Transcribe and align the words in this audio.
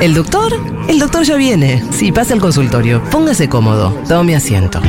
¿El 0.00 0.14
doctor? 0.14 0.52
El 0.88 0.98
doctor 0.98 1.22
ya 1.22 1.36
viene. 1.36 1.82
Sí, 1.90 2.10
pasa 2.10 2.34
al 2.34 2.40
consultorio. 2.40 3.02
Póngase 3.10 3.48
cómodo. 3.48 3.90
Tome 4.08 4.34
asiento. 4.34 4.80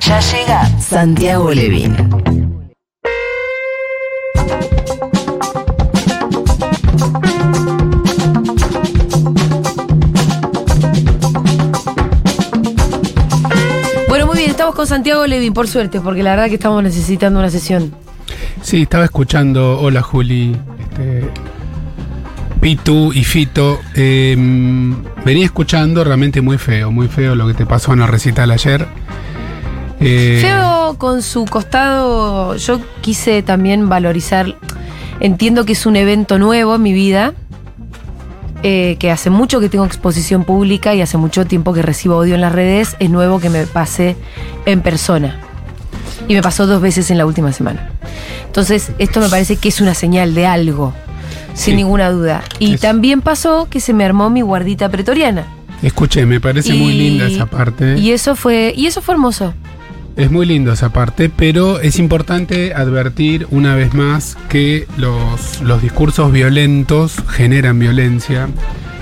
Ya 0.00 0.20
llega 0.20 0.78
Santiago 0.78 1.52
Levin. 1.52 1.96
Bueno, 14.08 14.26
muy 14.26 14.38
bien, 14.38 14.50
estamos 14.50 14.74
con 14.74 14.86
Santiago 14.86 15.26
Levin, 15.26 15.52
por 15.52 15.66
suerte, 15.68 16.00
porque 16.00 16.22
la 16.22 16.30
verdad 16.30 16.46
que 16.48 16.54
estamos 16.54 16.82
necesitando 16.82 17.40
una 17.40 17.50
sesión. 17.50 17.92
Sí, 18.62 18.82
estaba 18.82 19.04
escuchando. 19.04 19.80
Hola, 19.80 20.02
Juli. 20.02 20.56
Este, 20.78 21.28
Pitu 22.60 23.12
y 23.12 23.24
Fito. 23.24 23.80
eh, 23.94 24.36
venía 25.24 25.44
escuchando 25.44 26.04
realmente 26.04 26.40
muy 26.40 26.58
feo, 26.58 26.90
muy 26.90 27.08
feo 27.08 27.34
lo 27.34 27.46
que 27.46 27.54
te 27.54 27.66
pasó 27.66 27.92
en 27.92 28.02
el 28.02 28.08
recital 28.08 28.50
ayer. 28.50 28.86
Eh, 30.00 30.38
Feo 30.42 30.96
con 30.98 31.22
su 31.22 31.44
costado, 31.44 32.56
yo 32.56 32.80
quise 33.00 33.42
también 33.42 33.88
valorizar, 33.88 34.56
entiendo 35.20 35.64
que 35.64 35.72
es 35.72 35.86
un 35.86 35.96
evento 35.96 36.38
nuevo 36.38 36.74
en 36.74 36.82
mi 36.82 36.92
vida, 36.92 37.34
eh, 38.62 38.96
que 38.98 39.10
hace 39.10 39.30
mucho 39.30 39.60
que 39.60 39.68
tengo 39.68 39.84
exposición 39.84 40.44
pública 40.44 40.94
y 40.94 41.00
hace 41.00 41.16
mucho 41.16 41.46
tiempo 41.46 41.72
que 41.72 41.82
recibo 41.82 42.16
odio 42.16 42.34
en 42.34 42.40
las 42.40 42.52
redes, 42.52 42.96
es 42.98 43.10
nuevo 43.10 43.40
que 43.40 43.50
me 43.50 43.66
pase 43.66 44.16
en 44.66 44.80
persona. 44.80 45.40
Y 46.28 46.34
me 46.34 46.42
pasó 46.42 46.66
dos 46.66 46.80
veces 46.80 47.10
en 47.10 47.18
la 47.18 47.26
última 47.26 47.52
semana. 47.52 47.90
Entonces, 48.46 48.92
esto 48.98 49.20
me 49.20 49.28
parece 49.28 49.56
que 49.56 49.68
es 49.68 49.80
una 49.80 49.94
señal 49.94 50.34
de 50.34 50.46
algo, 50.46 50.94
sin 51.54 51.72
Sí. 51.72 51.76
ninguna 51.76 52.10
duda. 52.10 52.42
Y 52.58 52.74
Es- 52.74 52.80
también 52.80 53.20
pasó 53.20 53.68
que 53.70 53.80
se 53.80 53.92
me 53.92 54.04
armó 54.04 54.30
mi 54.30 54.40
guardita 54.42 54.88
pretoriana. 54.88 55.44
Escuché, 55.82 56.26
me 56.26 56.40
parece 56.40 56.74
muy 56.74 56.92
linda 56.92 57.26
esa 57.26 57.46
parte. 57.46 57.98
Y 57.98 58.10
eso 58.12 58.36
fue, 58.36 58.72
y 58.76 58.86
eso 58.86 59.00
fue 59.00 59.14
hermoso. 59.14 59.54
Es 60.16 60.30
muy 60.30 60.44
lindo 60.44 60.72
esa 60.72 60.90
parte, 60.90 61.30
pero 61.34 61.80
es 61.80 61.98
importante 61.98 62.74
advertir 62.74 63.46
una 63.50 63.74
vez 63.74 63.94
más 63.94 64.36
que 64.50 64.86
los, 64.98 65.62
los 65.62 65.80
discursos 65.80 66.30
violentos 66.32 67.14
generan 67.28 67.78
violencia 67.78 68.48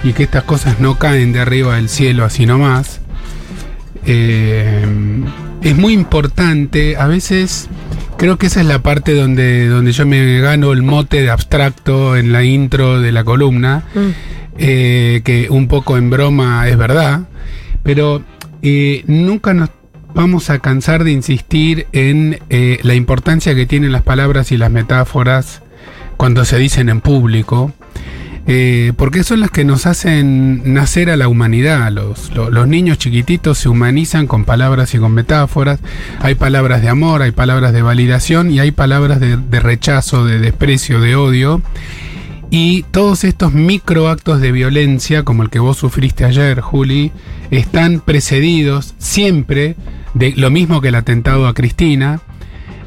y 0.05 0.13
que 0.13 0.23
estas 0.23 0.45
cosas 0.45 0.79
no 0.79 0.97
caen 0.97 1.33
de 1.33 1.41
arriba 1.41 1.75
del 1.77 1.89
cielo 1.89 2.25
así 2.25 2.47
nomás. 2.47 3.01
Eh, 4.07 4.87
es 5.63 5.77
muy 5.77 5.93
importante, 5.93 6.97
a 6.97 7.07
veces 7.07 7.69
creo 8.17 8.39
que 8.39 8.47
esa 8.47 8.61
es 8.61 8.67
la 8.67 8.81
parte 8.83 9.15
donde, 9.15 9.69
donde 9.69 9.93
yo 9.93 10.07
me 10.07 10.41
gano 10.41 10.73
el 10.73 10.83
mote 10.83 11.23
de 11.23 11.31
abstracto 11.31 12.17
en 12.17 12.33
la 12.33 12.45
intro 12.45 13.01
de 13.01 13.13
la 13.13 13.25
columna 13.25 13.85
Mm. 13.95 14.09
eh, 14.59 15.21
que 15.25 15.49
un 15.51 15.69
poco 15.69 15.97
en 15.97 16.11
broma 16.11 16.69
es 16.69 16.77
verdad, 16.77 17.23
pero 17.83 18.23
eh, 18.63 19.05
nunca 19.07 19.55
nos 19.55 19.71
vamos 20.15 20.51
a 20.51 20.59
cansar 20.59 21.05
de 21.05 21.13
insistir 21.13 21.87
en 21.93 22.41
eh, 22.51 22.79
la 22.83 22.95
importancia 22.95 23.55
que 23.55 23.67
tienen 23.67 23.93
las 23.93 24.03
palabras 24.03 24.51
y 24.51 24.57
las 24.57 24.71
metáforas 24.71 25.63
cuando 26.17 26.45
se 26.45 26.59
dicen 26.59 26.89
en 26.89 27.01
público. 27.01 27.73
Eh, 28.51 28.93
porque 28.97 29.25
son 29.25 29.41
las 29.41 29.51
que 29.51 29.63
nos 29.65 29.85
hacen 29.87 30.73
nacer 30.73 31.11
a 31.11 31.17
la 31.19 31.29
humanidad. 31.29 31.93
Los, 31.93 32.35
lo- 32.35 32.51
los 32.51 32.67
niños 32.67 32.97
chiquititos 32.97 33.59
se 33.59 33.69
humanizan 33.69 34.27
con 34.27 34.45
palabras 34.45 34.95
y 34.95 34.99
con 34.99 35.13
metáforas. 35.13 35.81
Hay 36.21 36.35
palabras 36.35 36.81
de 36.81 36.89
amor, 36.89 37.21
hay 37.21 37.31
palabras 37.33 37.73
de 37.75 37.83
validación 37.83 38.51
y 38.51 38.59
hay 38.59 38.71
palabras 38.71 39.21
de, 39.21 39.37
de 39.37 39.61
rechazo, 39.61 40.25
de 40.25 40.39
desprecio, 40.39 41.01
de 41.01 41.15
odio. 41.15 41.61
Y 42.51 42.85
todos 42.91 43.25
estos 43.25 43.53
microactos 43.53 44.41
de 44.41 44.51
violencia, 44.53 45.23
como 45.23 45.43
el 45.43 45.51
que 45.51 45.59
vos 45.59 45.77
sufriste 45.77 46.25
ayer, 46.25 46.63
Juli, 46.63 47.13
están 47.51 48.01
precedidos 48.01 48.95
siempre 48.97 49.77
de 50.15 50.33
lo 50.35 50.51
mismo 50.51 50.81
que 50.81 50.89
el 50.89 50.95
atentado 50.95 51.47
a 51.47 51.53
Cristina, 51.53 52.21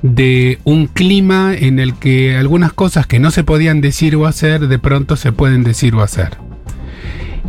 de 0.01 0.59
un 0.63 0.87
clima 0.87 1.53
en 1.55 1.79
el 1.79 1.93
que 1.93 2.35
algunas 2.35 2.73
cosas 2.73 3.05
que 3.07 3.19
no 3.19 3.31
se 3.31 3.43
podían 3.43 3.81
decir 3.81 4.15
o 4.15 4.25
hacer, 4.25 4.67
de 4.67 4.79
pronto 4.79 5.15
se 5.15 5.31
pueden 5.31 5.63
decir 5.63 5.93
o 5.95 6.01
hacer. 6.01 6.37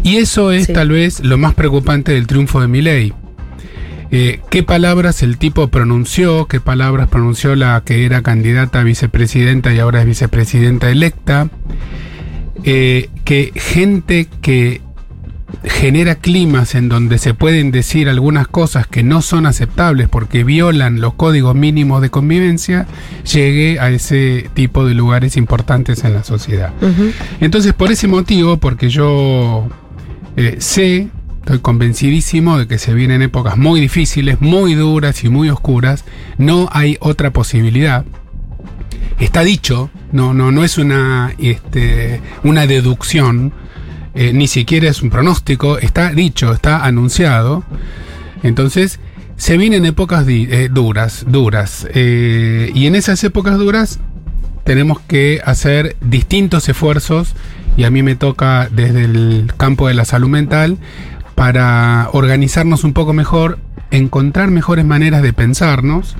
Y 0.02 0.16
eso 0.16 0.52
es 0.52 0.66
Sí. 0.66 0.72
tal 0.72 0.90
vez 0.90 1.20
lo 1.20 1.38
más 1.38 1.54
preocupante 1.54 2.12
del 2.12 2.26
triunfo 2.26 2.60
de 2.60 2.68
Milei. 2.68 3.12
Eh, 4.10 4.40
¿Qué 4.50 4.62
palabras 4.62 5.22
el 5.22 5.38
tipo 5.38 5.68
pronunció? 5.68 6.46
¿Qué 6.46 6.60
palabras 6.60 7.08
pronunció 7.08 7.56
la 7.56 7.82
que 7.84 8.04
era 8.04 8.22
candidata 8.22 8.80
a 8.80 8.84
vicepresidenta 8.84 9.72
y 9.72 9.78
ahora 9.78 10.00
es 10.00 10.06
vicepresidenta 10.06 10.90
electa? 10.90 11.48
Eh, 12.64 13.08
que 13.24 13.52
gente 13.54 14.28
que 14.42 14.82
genera 15.64 16.16
climas 16.16 16.74
en 16.74 16.88
donde 16.88 17.18
se 17.18 17.34
pueden 17.34 17.70
decir 17.70 18.08
algunas 18.08 18.48
cosas 18.48 18.86
que 18.86 19.02
no 19.02 19.22
son 19.22 19.46
aceptables 19.46 20.08
porque 20.08 20.44
violan 20.44 21.00
los 21.00 21.14
códigos 21.14 21.54
mínimos 21.54 22.02
de 22.02 22.10
convivencia, 22.10 22.86
llegue 23.30 23.78
a 23.78 23.90
ese 23.90 24.48
tipo 24.54 24.84
de 24.84 24.94
lugares 24.94 25.36
importantes 25.36 26.04
en 26.04 26.14
la 26.14 26.24
sociedad. 26.24 26.72
Entonces, 27.40 27.72
por 27.74 27.92
ese 27.92 28.08
motivo, 28.08 28.56
porque 28.56 28.88
yo 28.88 29.68
eh, 30.36 30.56
sé, 30.58 31.08
estoy 31.40 31.58
convencidísimo 31.58 32.58
de 32.58 32.66
que 32.66 32.78
se 32.78 32.94
vienen 32.94 33.22
épocas 33.22 33.56
muy 33.56 33.80
difíciles, 33.80 34.40
muy 34.40 34.74
duras 34.74 35.24
y 35.24 35.28
muy 35.28 35.50
oscuras, 35.50 36.04
no 36.38 36.68
hay 36.72 36.96
otra 37.00 37.30
posibilidad. 37.30 38.04
Está 39.20 39.42
dicho, 39.42 39.90
no, 40.10 40.34
no, 40.34 40.50
no 40.50 40.64
es 40.64 40.78
una, 40.78 41.34
este, 41.38 42.20
una 42.42 42.66
deducción, 42.66 43.52
eh, 44.14 44.32
ni 44.32 44.46
siquiera 44.46 44.88
es 44.88 45.02
un 45.02 45.10
pronóstico, 45.10 45.78
está 45.78 46.10
dicho, 46.10 46.52
está 46.52 46.84
anunciado. 46.84 47.64
Entonces, 48.42 49.00
se 49.36 49.56
vienen 49.56 49.84
épocas 49.86 50.26
eh, 50.28 50.68
duras, 50.70 51.24
duras. 51.28 51.86
eh, 51.94 52.70
y 52.74 52.86
en 52.86 52.94
esas 52.94 53.22
épocas 53.24 53.58
duras 53.58 53.98
tenemos 54.64 55.00
que 55.00 55.40
hacer 55.44 55.96
distintos 56.00 56.68
esfuerzos, 56.68 57.34
y 57.76 57.84
a 57.84 57.90
mí 57.90 58.02
me 58.02 58.16
toca 58.16 58.68
desde 58.70 59.04
el 59.04 59.52
campo 59.56 59.88
de 59.88 59.94
la 59.94 60.04
salud 60.04 60.28
mental, 60.28 60.78
para 61.34 62.08
organizarnos 62.12 62.84
un 62.84 62.92
poco 62.92 63.12
mejor, 63.12 63.58
encontrar 63.90 64.50
mejores 64.50 64.84
maneras 64.84 65.22
de 65.22 65.32
pensarnos, 65.32 66.16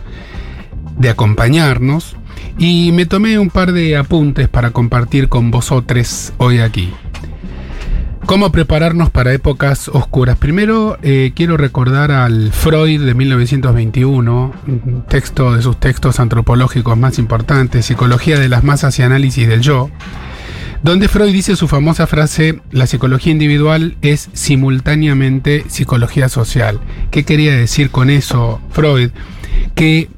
de 0.98 1.10
acompañarnos, 1.10 2.16
y 2.58 2.90
me 2.92 3.06
tomé 3.06 3.38
un 3.38 3.50
par 3.50 3.72
de 3.72 3.96
apuntes 3.96 4.48
para 4.48 4.70
compartir 4.70 5.28
con 5.28 5.50
vosotros 5.50 6.32
hoy 6.38 6.58
aquí. 6.58 6.92
¿Cómo 8.26 8.52
prepararnos 8.52 9.10
para 9.10 9.34
épocas 9.34 9.88
oscuras? 9.88 10.38
Primero 10.38 10.96
eh, 11.02 11.32
quiero 11.34 11.56
recordar 11.56 12.12
al 12.12 12.52
Freud 12.52 13.04
de 13.04 13.14
1921, 13.14 14.52
un 14.66 15.04
texto 15.08 15.52
de 15.54 15.60
sus 15.60 15.78
textos 15.78 16.20
antropológicos 16.20 16.96
más 16.96 17.18
importantes, 17.18 17.84
Psicología 17.84 18.38
de 18.38 18.48
las 18.48 18.64
masas 18.64 18.98
y 18.98 19.02
análisis 19.02 19.48
del 19.48 19.60
yo, 19.60 19.90
donde 20.82 21.08
Freud 21.08 21.32
dice 21.32 21.56
su 21.56 21.68
famosa 21.68 22.06
frase, 22.06 22.60
la 22.70 22.86
psicología 22.86 23.32
individual 23.32 23.96
es 24.02 24.30
simultáneamente 24.32 25.64
psicología 25.68 26.28
social. 26.28 26.80
¿Qué 27.10 27.24
quería 27.24 27.54
decir 27.56 27.90
con 27.90 28.08
eso 28.08 28.60
Freud? 28.70 29.10
Que 29.74 30.08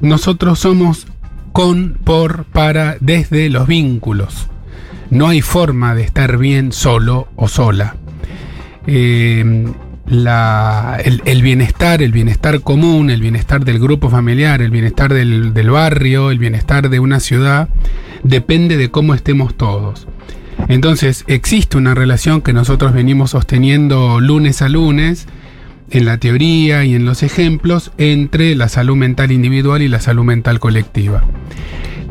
nosotros 0.00 0.58
somos 0.58 1.06
con, 1.52 1.94
por, 2.04 2.44
para, 2.44 2.96
desde 3.00 3.48
los 3.48 3.66
vínculos. 3.66 4.48
No 5.14 5.28
hay 5.28 5.42
forma 5.42 5.94
de 5.94 6.02
estar 6.02 6.38
bien 6.38 6.72
solo 6.72 7.28
o 7.36 7.46
sola. 7.46 7.94
Eh, 8.88 9.72
el, 10.08 11.42
bienestar, 11.42 12.02
el 12.02 12.10
bienestar 12.10 12.60
común, 12.62 13.10
el 13.10 13.20
bienestar 13.20 13.64
del 13.64 13.78
grupo 13.78 14.10
familiar, 14.10 14.60
el 14.60 14.72
bienestar 14.72 15.14
del 15.14 15.70
barrio, 15.70 16.32
el 16.32 16.38
bienestar 16.38 16.90
de 16.90 16.98
una 16.98 17.20
ciudad, 17.20 17.68
depende 18.24 18.76
de 18.76 18.90
cómo 18.90 19.14
estemos 19.14 19.56
todos. 19.56 20.08
Entonces, 20.66 21.22
existe 21.28 21.76
una 21.76 21.94
relación 21.94 22.42
que 22.42 22.52
nosotros 22.52 22.92
venimos 22.92 23.30
sosteniendo 23.30 24.18
lunes 24.18 24.62
a 24.62 24.68
lunes, 24.68 25.28
en 25.90 26.06
la 26.06 26.18
teoría 26.18 26.84
y 26.84 26.96
en 26.96 27.04
los 27.04 27.22
ejemplos, 27.22 27.92
entre 27.98 28.56
la 28.56 28.68
salud 28.68 28.96
mental 28.96 29.30
individual 29.30 29.80
y 29.80 29.88
la 29.88 30.00
salud 30.00 30.24
mental 30.24 30.58
colectiva. 30.58 31.22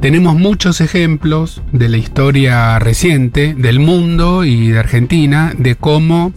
Tenemos 0.04 0.36
muchos 0.36 0.82
ejemplos 0.82 1.62
de 1.72 1.88
la 1.88 1.96
historia 1.96 2.78
reciente 2.78 3.56
del 3.58 3.80
mundo 3.80 4.44
y 4.44 4.68
de 4.68 4.78
Argentina 4.80 5.54
de 5.58 5.76
cómo 5.76 6.34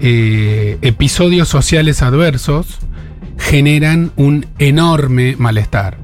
eh, 0.00 0.76
episodios 0.82 1.48
sociales 1.48 2.02
adversos 2.02 2.80
generan 3.38 4.12
un 4.16 4.44
enorme 4.58 5.34
malestar, 5.38 5.96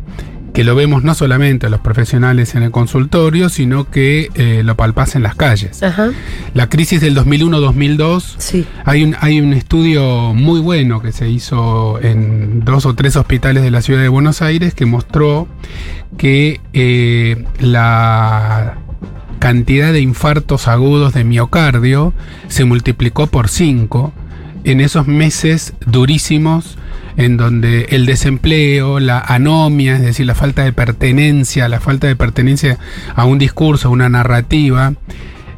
que 0.61 0.65
lo 0.65 0.75
vemos 0.75 1.03
no 1.03 1.15
solamente 1.15 1.71
los 1.71 1.81
profesionales 1.81 2.55
en 2.55 2.63
el 2.63 2.71
consultorio, 2.71 3.49
sino 3.49 3.89
que 3.91 4.29
eh, 4.35 4.61
lo 4.63 4.77
palpas 4.77 5.17
en 5.17 5.23
las 5.23 5.35
calles. 5.35 5.83
Ajá. 5.83 6.11
La 6.53 6.69
crisis 6.69 7.01
del 7.01 7.17
2001-2002 7.17 8.35
Sí. 8.37 8.67
hay 8.85 9.03
un, 9.05 9.17
hay 9.23 9.41
un 9.41 9.55
estudio 9.55 10.35
muy 10.35 10.61
bueno 10.61 11.01
que 11.01 11.13
se 11.13 11.31
hizo 11.31 11.99
en 12.03 12.63
dos 12.63 12.85
o 12.85 12.95
tres 12.95 13.17
hospitales 13.17 13.63
de 13.63 13.71
la 13.71 13.81
ciudad 13.81 14.03
de 14.03 14.09
Buenos 14.09 14.43
Aires 14.43 14.75
que 14.75 14.85
mostró 14.85 15.49
que 16.19 16.61
eh, 16.75 17.43
la 17.59 18.77
cantidad 19.39 19.95
de 19.95 20.03
infartos 20.03 20.69
agudos 20.69 21.15
de 21.15 21.25
miocardio 21.25 22.13
se 22.49 22.67
multiplicó 22.67 23.29
por 23.29 23.49
5 23.49 24.13
en 24.65 24.81
esos 24.81 25.07
meses 25.07 25.75
durísimos 25.87 26.77
en 27.17 27.37
donde 27.37 27.87
el 27.91 28.07
desempleo, 28.07 29.01
la 29.01 29.21
anomia, 29.21 29.97
es 29.97 30.03
decir, 30.03 30.27
la 30.27 30.35
falta 30.35 30.65
de 30.65 30.73
pertenencia, 30.73 31.69
la 31.69 31.81
falta 31.81 32.07
de 32.07 32.17
pertenencia 32.17 32.79
a 33.15 33.25
un 33.25 33.39
discurso, 33.39 33.89
a 33.89 33.91
una 33.91 34.09
narrativa, 34.09 34.95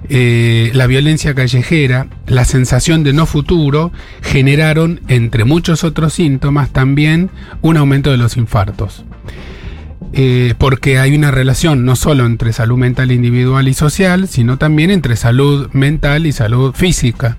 eh, 0.08 0.70
la 0.74 0.86
violencia 0.86 1.34
callejera, 1.34 2.08
la 2.26 2.44
sensación 2.44 3.04
de 3.04 3.12
no 3.12 3.26
futuro, 3.26 3.92
generaron, 4.22 5.00
entre 5.08 5.44
muchos 5.44 5.84
otros 5.84 6.14
síntomas, 6.14 6.70
también 6.70 7.30
un 7.60 7.76
aumento 7.76 8.10
de 8.10 8.16
los 8.16 8.36
infartos. 8.36 9.04
Eh, 10.14 10.54
porque 10.58 10.98
hay 10.98 11.14
una 11.14 11.30
relación 11.30 11.86
no 11.86 11.96
solo 11.96 12.26
entre 12.26 12.52
salud 12.52 12.76
mental 12.76 13.12
individual 13.12 13.66
y 13.66 13.72
social, 13.72 14.28
sino 14.28 14.58
también 14.58 14.90
entre 14.90 15.16
salud 15.16 15.70
mental 15.72 16.26
y 16.26 16.32
salud 16.32 16.74
física. 16.74 17.38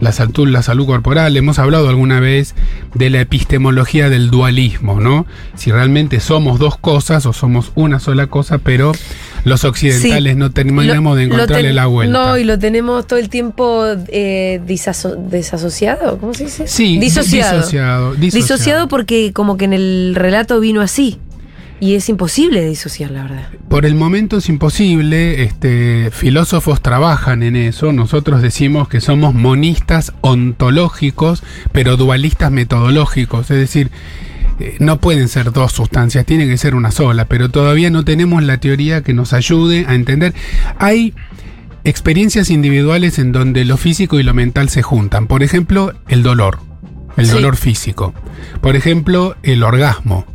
La 0.00 0.12
salud, 0.12 0.48
la 0.48 0.62
salud 0.62 0.86
corporal, 0.86 1.36
hemos 1.36 1.58
hablado 1.58 1.88
alguna 1.88 2.20
vez 2.20 2.54
de 2.94 3.08
la 3.08 3.20
epistemología 3.20 4.10
del 4.10 4.30
dualismo, 4.30 5.00
¿no? 5.00 5.26
Si 5.54 5.70
realmente 5.70 6.20
somos 6.20 6.58
dos 6.58 6.76
cosas 6.76 7.24
o 7.26 7.32
somos 7.32 7.72
una 7.74 8.00
sola 8.00 8.26
cosa, 8.26 8.58
pero 8.58 8.92
los 9.44 9.64
occidentales 9.64 10.36
no 10.36 10.50
terminamos 10.50 11.16
de 11.16 11.24
encontrarle 11.24 11.72
la 11.72 11.86
vuelta. 11.86 12.12
No, 12.12 12.36
y 12.36 12.44
lo 12.44 12.58
tenemos 12.58 13.06
todo 13.06 13.18
el 13.18 13.28
tiempo 13.28 13.84
eh, 14.08 14.60
desasociado, 14.64 16.18
¿cómo 16.18 16.34
se 16.34 16.44
dice? 16.44 16.66
Sí, 16.66 16.98
disociado. 16.98 17.58
disociado. 17.58 18.14
Disociado 18.14 18.88
porque 18.88 19.32
como 19.32 19.56
que 19.56 19.66
en 19.66 19.72
el 19.72 20.14
relato 20.14 20.60
vino 20.60 20.82
así. 20.82 21.18
Y 21.80 21.94
es 21.94 22.08
imposible 22.10 22.62
disociar, 22.68 23.10
la 23.10 23.22
verdad. 23.22 23.48
Por 23.68 23.86
el 23.86 23.94
momento 23.94 24.36
es 24.36 24.48
imposible, 24.50 25.42
este, 25.44 26.10
filósofos 26.10 26.82
trabajan 26.82 27.42
en 27.42 27.56
eso, 27.56 27.92
nosotros 27.92 28.42
decimos 28.42 28.86
que 28.88 29.00
somos 29.00 29.34
monistas 29.34 30.12
ontológicos, 30.20 31.42
pero 31.72 31.96
dualistas 31.96 32.52
metodológicos, 32.52 33.50
es 33.50 33.56
decir, 33.56 33.90
eh, 34.60 34.76
no 34.78 35.00
pueden 35.00 35.28
ser 35.28 35.52
dos 35.52 35.72
sustancias, 35.72 36.26
tiene 36.26 36.46
que 36.46 36.58
ser 36.58 36.74
una 36.74 36.90
sola, 36.90 37.24
pero 37.24 37.48
todavía 37.48 37.88
no 37.88 38.04
tenemos 38.04 38.42
la 38.42 38.58
teoría 38.58 39.02
que 39.02 39.14
nos 39.14 39.32
ayude 39.32 39.86
a 39.88 39.94
entender. 39.94 40.34
Hay 40.78 41.14
experiencias 41.84 42.50
individuales 42.50 43.18
en 43.18 43.32
donde 43.32 43.64
lo 43.64 43.78
físico 43.78 44.20
y 44.20 44.22
lo 44.22 44.34
mental 44.34 44.68
se 44.68 44.82
juntan, 44.82 45.26
por 45.26 45.42
ejemplo, 45.42 45.94
el 46.08 46.22
dolor, 46.22 46.58
el 47.16 47.24
Sí. 47.24 47.32
dolor 47.32 47.56
físico, 47.56 48.12
por 48.60 48.76
ejemplo, 48.76 49.34
el 49.42 49.62
orgasmo. 49.62 50.26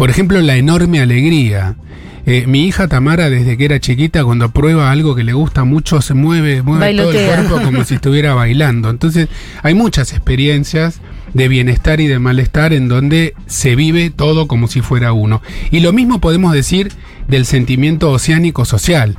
Por 0.00 0.08
ejemplo, 0.08 0.40
la 0.40 0.56
enorme 0.56 1.02
alegría. 1.02 1.76
Eh, 2.24 2.46
mi 2.46 2.64
hija 2.64 2.88
Tamara, 2.88 3.28
desde 3.28 3.58
que 3.58 3.66
era 3.66 3.80
chiquita, 3.80 4.24
cuando 4.24 4.50
prueba 4.50 4.90
algo 4.90 5.14
que 5.14 5.24
le 5.24 5.34
gusta 5.34 5.64
mucho, 5.64 6.00
se 6.00 6.14
mueve, 6.14 6.62
mueve 6.62 6.96
todo 6.96 7.12
el 7.12 7.26
cuerpo 7.26 7.60
como 7.62 7.84
si 7.84 7.96
estuviera 7.96 8.32
bailando. 8.32 8.88
Entonces, 8.88 9.28
hay 9.62 9.74
muchas 9.74 10.14
experiencias 10.14 11.02
de 11.34 11.48
bienestar 11.48 12.00
y 12.00 12.06
de 12.06 12.18
malestar 12.18 12.72
en 12.72 12.88
donde 12.88 13.34
se 13.44 13.76
vive 13.76 14.08
todo 14.08 14.48
como 14.48 14.68
si 14.68 14.80
fuera 14.80 15.12
uno. 15.12 15.42
Y 15.70 15.80
lo 15.80 15.92
mismo 15.92 16.18
podemos 16.18 16.54
decir 16.54 16.92
del 17.28 17.44
sentimiento 17.44 18.10
oceánico 18.10 18.64
social, 18.64 19.18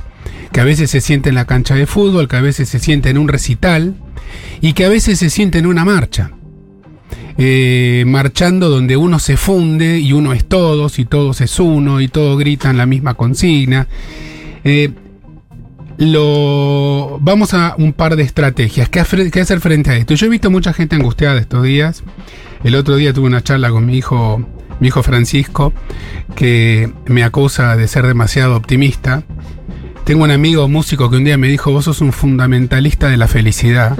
que 0.50 0.62
a 0.62 0.64
veces 0.64 0.90
se 0.90 1.00
siente 1.00 1.28
en 1.28 1.36
la 1.36 1.44
cancha 1.44 1.76
de 1.76 1.86
fútbol, 1.86 2.26
que 2.26 2.38
a 2.38 2.42
veces 2.42 2.68
se 2.68 2.80
siente 2.80 3.08
en 3.08 3.18
un 3.18 3.28
recital 3.28 3.94
y 4.60 4.72
que 4.72 4.84
a 4.84 4.88
veces 4.88 5.20
se 5.20 5.30
siente 5.30 5.58
en 5.58 5.66
una 5.66 5.84
marcha 5.84 6.32
eh, 7.38 8.04
marchando 8.06 8.68
donde 8.68 8.96
uno 8.96 9.18
se 9.18 9.36
funde 9.36 9.98
y 10.00 10.12
uno 10.12 10.32
es 10.32 10.44
todos 10.44 10.98
y 10.98 11.04
todos 11.04 11.40
es 11.40 11.58
uno 11.60 12.00
y 12.00 12.08
todos 12.08 12.38
gritan 12.38 12.76
la 12.76 12.86
misma 12.86 13.14
consigna. 13.14 13.86
Eh, 14.64 14.90
lo, 15.98 17.18
vamos 17.20 17.54
a 17.54 17.74
un 17.78 17.92
par 17.92 18.16
de 18.16 18.22
estrategias. 18.22 18.88
¿Qué, 18.88 19.00
hacer- 19.00 19.60
frente 19.60 19.90
a 19.90 19.96
esto? 19.96 20.14
Yo 20.14 20.26
he 20.26 20.30
visto 20.30 20.50
mucha 20.50 20.72
gente 20.72 20.96
angustiada 20.96 21.38
estos 21.40 21.62
días. 21.62 22.02
El 22.64 22.74
otro 22.74 22.96
día 22.96 23.12
tuve 23.12 23.26
una 23.26 23.42
charla 23.42 23.70
con 23.70 23.86
mi 23.86 23.96
hijo, 23.96 24.44
mi 24.80 24.88
hijo 24.88 25.02
Francisco, 25.02 25.72
que 26.34 26.92
me 27.06 27.22
acusa 27.24 27.76
de 27.76 27.86
ser 27.88 28.06
demasiado 28.06 28.56
optimista. 28.56 29.22
Tengo 30.04 30.24
un 30.24 30.30
amigo 30.30 30.68
músico 30.68 31.08
que 31.10 31.16
un 31.16 31.24
día 31.24 31.38
me 31.38 31.48
dijo, 31.48 31.70
vos 31.70 31.84
sos 31.84 32.00
un 32.00 32.12
fundamentalista 32.12 33.08
de 33.08 33.16
la 33.16 33.28
felicidad. 33.28 33.96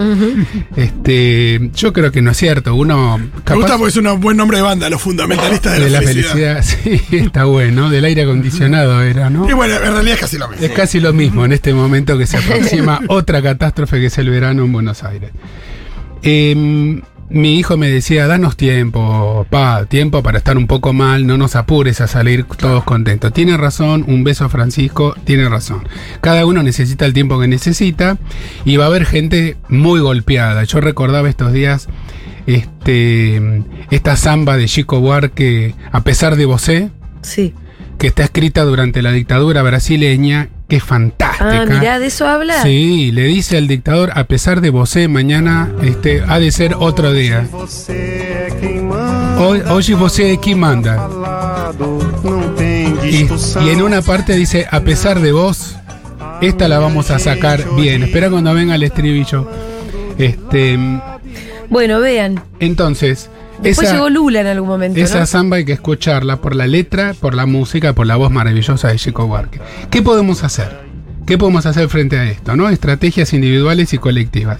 Este, 0.76 1.70
yo 1.74 1.92
creo 1.92 2.10
que 2.10 2.22
no 2.22 2.32
es 2.32 2.36
cierto. 2.36 2.74
Uno 2.74 3.18
Me 3.18 3.30
capaz 3.44 3.54
gusta 3.54 3.78
porque 3.78 3.90
es 3.90 3.96
un 3.96 4.20
buen 4.20 4.36
nombre 4.36 4.56
de 4.56 4.62
banda, 4.64 4.90
los 4.90 5.00
fundamentalistas 5.00 5.74
de, 5.74 5.84
de 5.84 5.90
la 5.90 6.02
felicidad, 6.02 6.62
sí, 6.82 7.00
está 7.12 7.44
bueno. 7.44 7.88
Del 7.88 8.04
aire 8.04 8.22
acondicionado 8.22 9.00
era, 9.02 9.30
¿no? 9.30 9.48
Y 9.48 9.52
bueno, 9.52 9.74
en 9.76 9.92
realidad 9.92 10.14
es 10.14 10.20
casi 10.20 10.38
lo 10.38 10.48
mismo. 10.48 10.66
Es 10.66 10.72
casi 10.72 11.00
lo 11.00 11.12
mismo 11.12 11.44
en 11.44 11.52
este 11.52 11.72
momento 11.72 12.18
que 12.18 12.26
se 12.26 12.36
aproxima 12.38 13.00
otra 13.08 13.40
catástrofe 13.40 14.00
que 14.00 14.06
es 14.06 14.18
el 14.18 14.30
verano 14.30 14.64
en 14.64 14.72
Buenos 14.72 15.04
Aires. 15.04 15.30
Em, 16.22 17.02
mi 17.30 17.58
hijo 17.58 17.76
me 17.76 17.88
decía, 17.88 18.26
danos 18.26 18.56
tiempo, 18.56 19.46
pa, 19.48 19.86
tiempo 19.86 20.22
para 20.22 20.38
estar 20.38 20.56
un 20.58 20.66
poco 20.66 20.92
mal, 20.92 21.26
no 21.26 21.38
nos 21.38 21.56
apures 21.56 22.00
a 22.00 22.06
salir 22.06 22.44
todos 22.44 22.84
contentos. 22.84 23.32
Tiene 23.32 23.56
razón, 23.56 24.04
un 24.06 24.22
beso 24.24 24.44
a 24.44 24.48
Francisco, 24.48 25.14
tiene 25.24 25.48
razón. 25.48 25.82
Cada 26.20 26.44
uno 26.44 26.62
necesita 26.62 27.06
el 27.06 27.14
tiempo 27.14 27.40
que 27.40 27.48
necesita 27.48 28.18
y 28.64 28.76
va 28.76 28.84
a 28.84 28.88
haber 28.88 29.06
gente 29.06 29.56
muy 29.68 30.00
golpeada. 30.00 30.64
Yo 30.64 30.80
recordaba 30.80 31.28
estos 31.28 31.52
días 31.52 31.88
este, 32.46 33.62
esta 33.90 34.16
samba 34.16 34.56
de 34.56 34.66
Chico 34.66 35.00
Buarque, 35.00 35.74
a 35.90 36.02
pesar 36.02 36.36
de 36.36 36.44
vosé, 36.44 36.90
Sí. 37.22 37.54
que 37.98 38.08
está 38.08 38.24
escrita 38.24 38.64
durante 38.64 39.00
la 39.02 39.12
dictadura 39.12 39.62
brasileña, 39.62 40.48
que 40.72 40.76
es 40.76 40.84
fantástica. 40.84 41.60
Ah, 41.60 41.66
mirá, 41.66 41.98
¿de 41.98 42.06
eso 42.06 42.26
habla? 42.26 42.62
Sí, 42.62 43.12
le 43.12 43.24
dice 43.24 43.58
al 43.58 43.68
dictador, 43.68 44.10
a 44.14 44.24
pesar 44.24 44.62
de 44.62 44.70
vosé, 44.70 45.06
mañana 45.06 45.70
este, 45.82 46.22
ha 46.26 46.38
de 46.38 46.50
ser 46.50 46.76
otro 46.78 47.12
día. 47.12 47.46
Hoy, 49.38 49.60
hoy 49.68 49.92
vosé 49.92 50.38
quien 50.40 50.60
manda. 50.60 51.10
Y, 53.04 53.28
y 53.66 53.68
en 53.68 53.82
una 53.82 54.00
parte 54.00 54.34
dice, 54.34 54.66
a 54.70 54.80
pesar 54.80 55.20
de 55.20 55.32
vos, 55.32 55.76
esta 56.40 56.68
la 56.68 56.78
vamos 56.78 57.10
a 57.10 57.18
sacar 57.18 57.62
bien. 57.76 58.04
Espera 58.04 58.30
cuando 58.30 58.54
venga 58.54 58.74
el 58.74 58.82
estribillo. 58.82 59.46
Este, 60.16 60.78
Bueno, 61.68 62.00
vean. 62.00 62.42
entonces, 62.60 63.28
Después 63.62 63.86
esa- 63.88 63.96
llegó 63.96 64.10
Lula 64.10 64.40
en 64.40 64.46
algún 64.48 64.68
momento, 64.68 64.98
esa 65.00 65.20
¿no? 65.20 65.26
samba 65.26 65.56
hay 65.58 65.64
que 65.64 65.72
escucharla 65.72 66.36
por 66.40 66.54
la 66.56 66.66
letra, 66.66 67.14
por 67.18 67.34
la 67.34 67.46
música, 67.46 67.92
por 67.94 68.06
la 68.06 68.16
voz 68.16 68.30
maravillosa 68.30 68.88
de 68.88 68.96
Chico 68.96 69.26
Buarque. 69.26 69.60
¿Qué 69.90 70.02
podemos 70.02 70.42
hacer? 70.44 70.80
¿Qué 71.26 71.38
podemos 71.38 71.66
hacer 71.66 71.88
frente 71.88 72.18
a 72.18 72.24
esto? 72.28 72.56
¿no? 72.56 72.68
Estrategias 72.68 73.32
individuales 73.32 73.92
y 73.94 73.98
colectivas. 73.98 74.58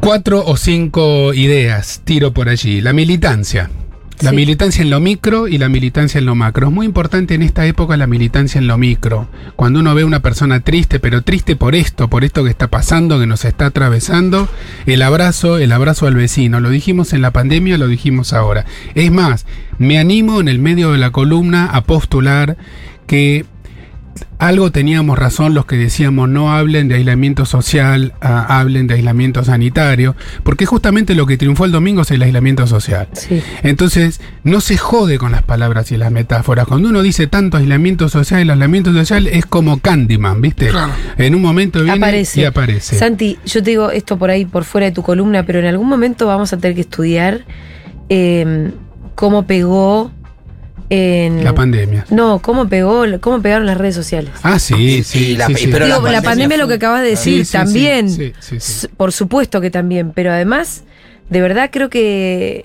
Cuatro 0.00 0.44
o 0.44 0.56
cinco 0.56 1.34
ideas 1.34 2.00
tiro 2.04 2.32
por 2.32 2.48
allí. 2.48 2.80
La 2.80 2.92
militancia. 2.92 3.70
La 4.20 4.30
Sí. 4.30 4.36
militancia 4.36 4.82
en 4.82 4.90
lo 4.90 4.98
micro 5.00 5.46
y 5.46 5.58
la 5.58 5.68
militancia 5.68 6.18
en 6.18 6.26
lo 6.26 6.34
macro. 6.34 6.68
Es 6.68 6.72
muy 6.72 6.86
importante 6.86 7.34
en 7.34 7.42
esta 7.42 7.66
época 7.66 7.96
la 7.96 8.06
militancia 8.08 8.58
en 8.58 8.66
lo 8.66 8.76
micro. 8.76 9.28
Cuando 9.54 9.78
uno 9.80 9.94
ve 9.94 10.02
una 10.04 10.20
persona 10.20 10.60
triste, 10.60 10.98
pero 10.98 11.22
triste 11.22 11.54
por 11.54 11.74
esto, 11.76 12.08
por 12.08 12.24
esto 12.24 12.42
que 12.42 12.50
está 12.50 12.66
pasando, 12.68 13.20
que 13.20 13.26
nos 13.26 13.44
está 13.44 13.66
atravesando, 13.66 14.48
el 14.86 15.02
abrazo, 15.02 15.58
el 15.58 15.70
abrazo 15.70 16.06
al 16.06 16.16
vecino. 16.16 16.58
Lo 16.60 16.70
dijimos 16.70 17.12
en 17.12 17.22
la 17.22 17.30
pandemia, 17.30 17.78
lo 17.78 17.86
dijimos 17.86 18.32
ahora. 18.32 18.64
Es 18.94 19.12
más, 19.12 19.46
me 19.78 19.98
animo 19.98 20.40
en 20.40 20.48
el 20.48 20.58
medio 20.58 20.90
de 20.92 20.98
la 20.98 21.10
columna 21.10 21.66
a 21.66 21.84
postular 21.84 22.56
que 23.06 23.44
algo 24.38 24.70
teníamos 24.70 25.18
razón 25.18 25.54
los 25.54 25.66
que 25.66 25.76
decíamos 25.76 26.28
no 26.28 26.52
hablen 26.52 26.88
de 26.88 26.94
aislamiento 26.96 27.44
social, 27.44 28.12
ah, 28.20 28.60
hablen 28.60 28.86
de 28.86 28.94
aislamiento 28.94 29.44
sanitario, 29.44 30.14
porque 30.44 30.64
justamente 30.64 31.14
lo 31.14 31.26
que 31.26 31.36
triunfó 31.36 31.64
el 31.64 31.72
domingo 31.72 32.02
es 32.02 32.10
el 32.12 32.22
aislamiento 32.22 32.66
social. 32.66 33.08
Sí. 33.12 33.42
Entonces, 33.62 34.20
no 34.44 34.60
se 34.60 34.76
jode 34.76 35.18
con 35.18 35.32
las 35.32 35.42
palabras 35.42 35.90
y 35.90 35.96
las 35.96 36.12
metáforas. 36.12 36.66
Cuando 36.66 36.88
uno 36.88 37.02
dice 37.02 37.26
tanto 37.26 37.56
aislamiento 37.56 38.08
social, 38.08 38.40
el 38.40 38.50
aislamiento 38.50 38.92
social 38.92 39.26
es 39.26 39.44
como 39.44 39.80
Candyman, 39.80 40.40
¿viste? 40.40 40.68
Claro. 40.68 40.92
En 41.16 41.34
un 41.34 41.42
momento 41.42 41.82
viene 41.82 41.98
Aparece. 41.98 42.40
y 42.40 42.44
aparece. 42.44 42.96
Santi, 42.96 43.38
yo 43.44 43.62
te 43.62 43.70
digo 43.70 43.90
esto 43.90 44.18
por 44.18 44.30
ahí, 44.30 44.44
por 44.44 44.64
fuera 44.64 44.86
de 44.86 44.92
tu 44.92 45.02
columna, 45.02 45.44
pero 45.44 45.58
en 45.58 45.66
algún 45.66 45.88
momento 45.88 46.26
vamos 46.26 46.52
a 46.52 46.58
tener 46.58 46.76
que 46.76 46.82
estudiar 46.82 47.44
eh, 48.08 48.70
cómo 49.14 49.46
pegó 49.46 50.12
en. 50.90 51.44
la 51.44 51.54
pandemia. 51.54 52.06
No, 52.10 52.40
cómo 52.40 52.68
pegó, 52.68 53.04
cómo 53.20 53.40
pegaron 53.42 53.66
las 53.66 53.76
redes 53.78 53.94
sociales. 53.94 54.30
Ah, 54.42 54.58
sí, 54.58 55.02
sí, 55.04 55.32
y 55.32 55.36
la- 55.36 55.46
sí, 55.46 55.52
y 55.52 55.56
sí. 55.56 55.68
pero 55.70 55.86
Digo, 55.86 56.00
la 56.02 56.12
la, 56.12 56.22
pandemia, 56.22 56.56
lo 56.56 56.68
que 56.68 56.74
acabas 56.74 57.02
de 57.02 57.10
decir, 57.10 57.44
sí, 57.46 57.52
también. 57.52 58.08
sí, 58.10 58.16
sí, 58.16 58.32
sí, 58.40 58.48
sí. 58.50 58.56
S- 58.56 58.88
Por 58.96 59.12
supuesto 59.12 59.60
que 59.60 59.70
también, 59.70 60.12
pero 60.14 60.32
además, 60.32 60.82
de 61.30 61.40
verdad 61.40 61.70
creo 61.72 61.90
que, 61.90 62.64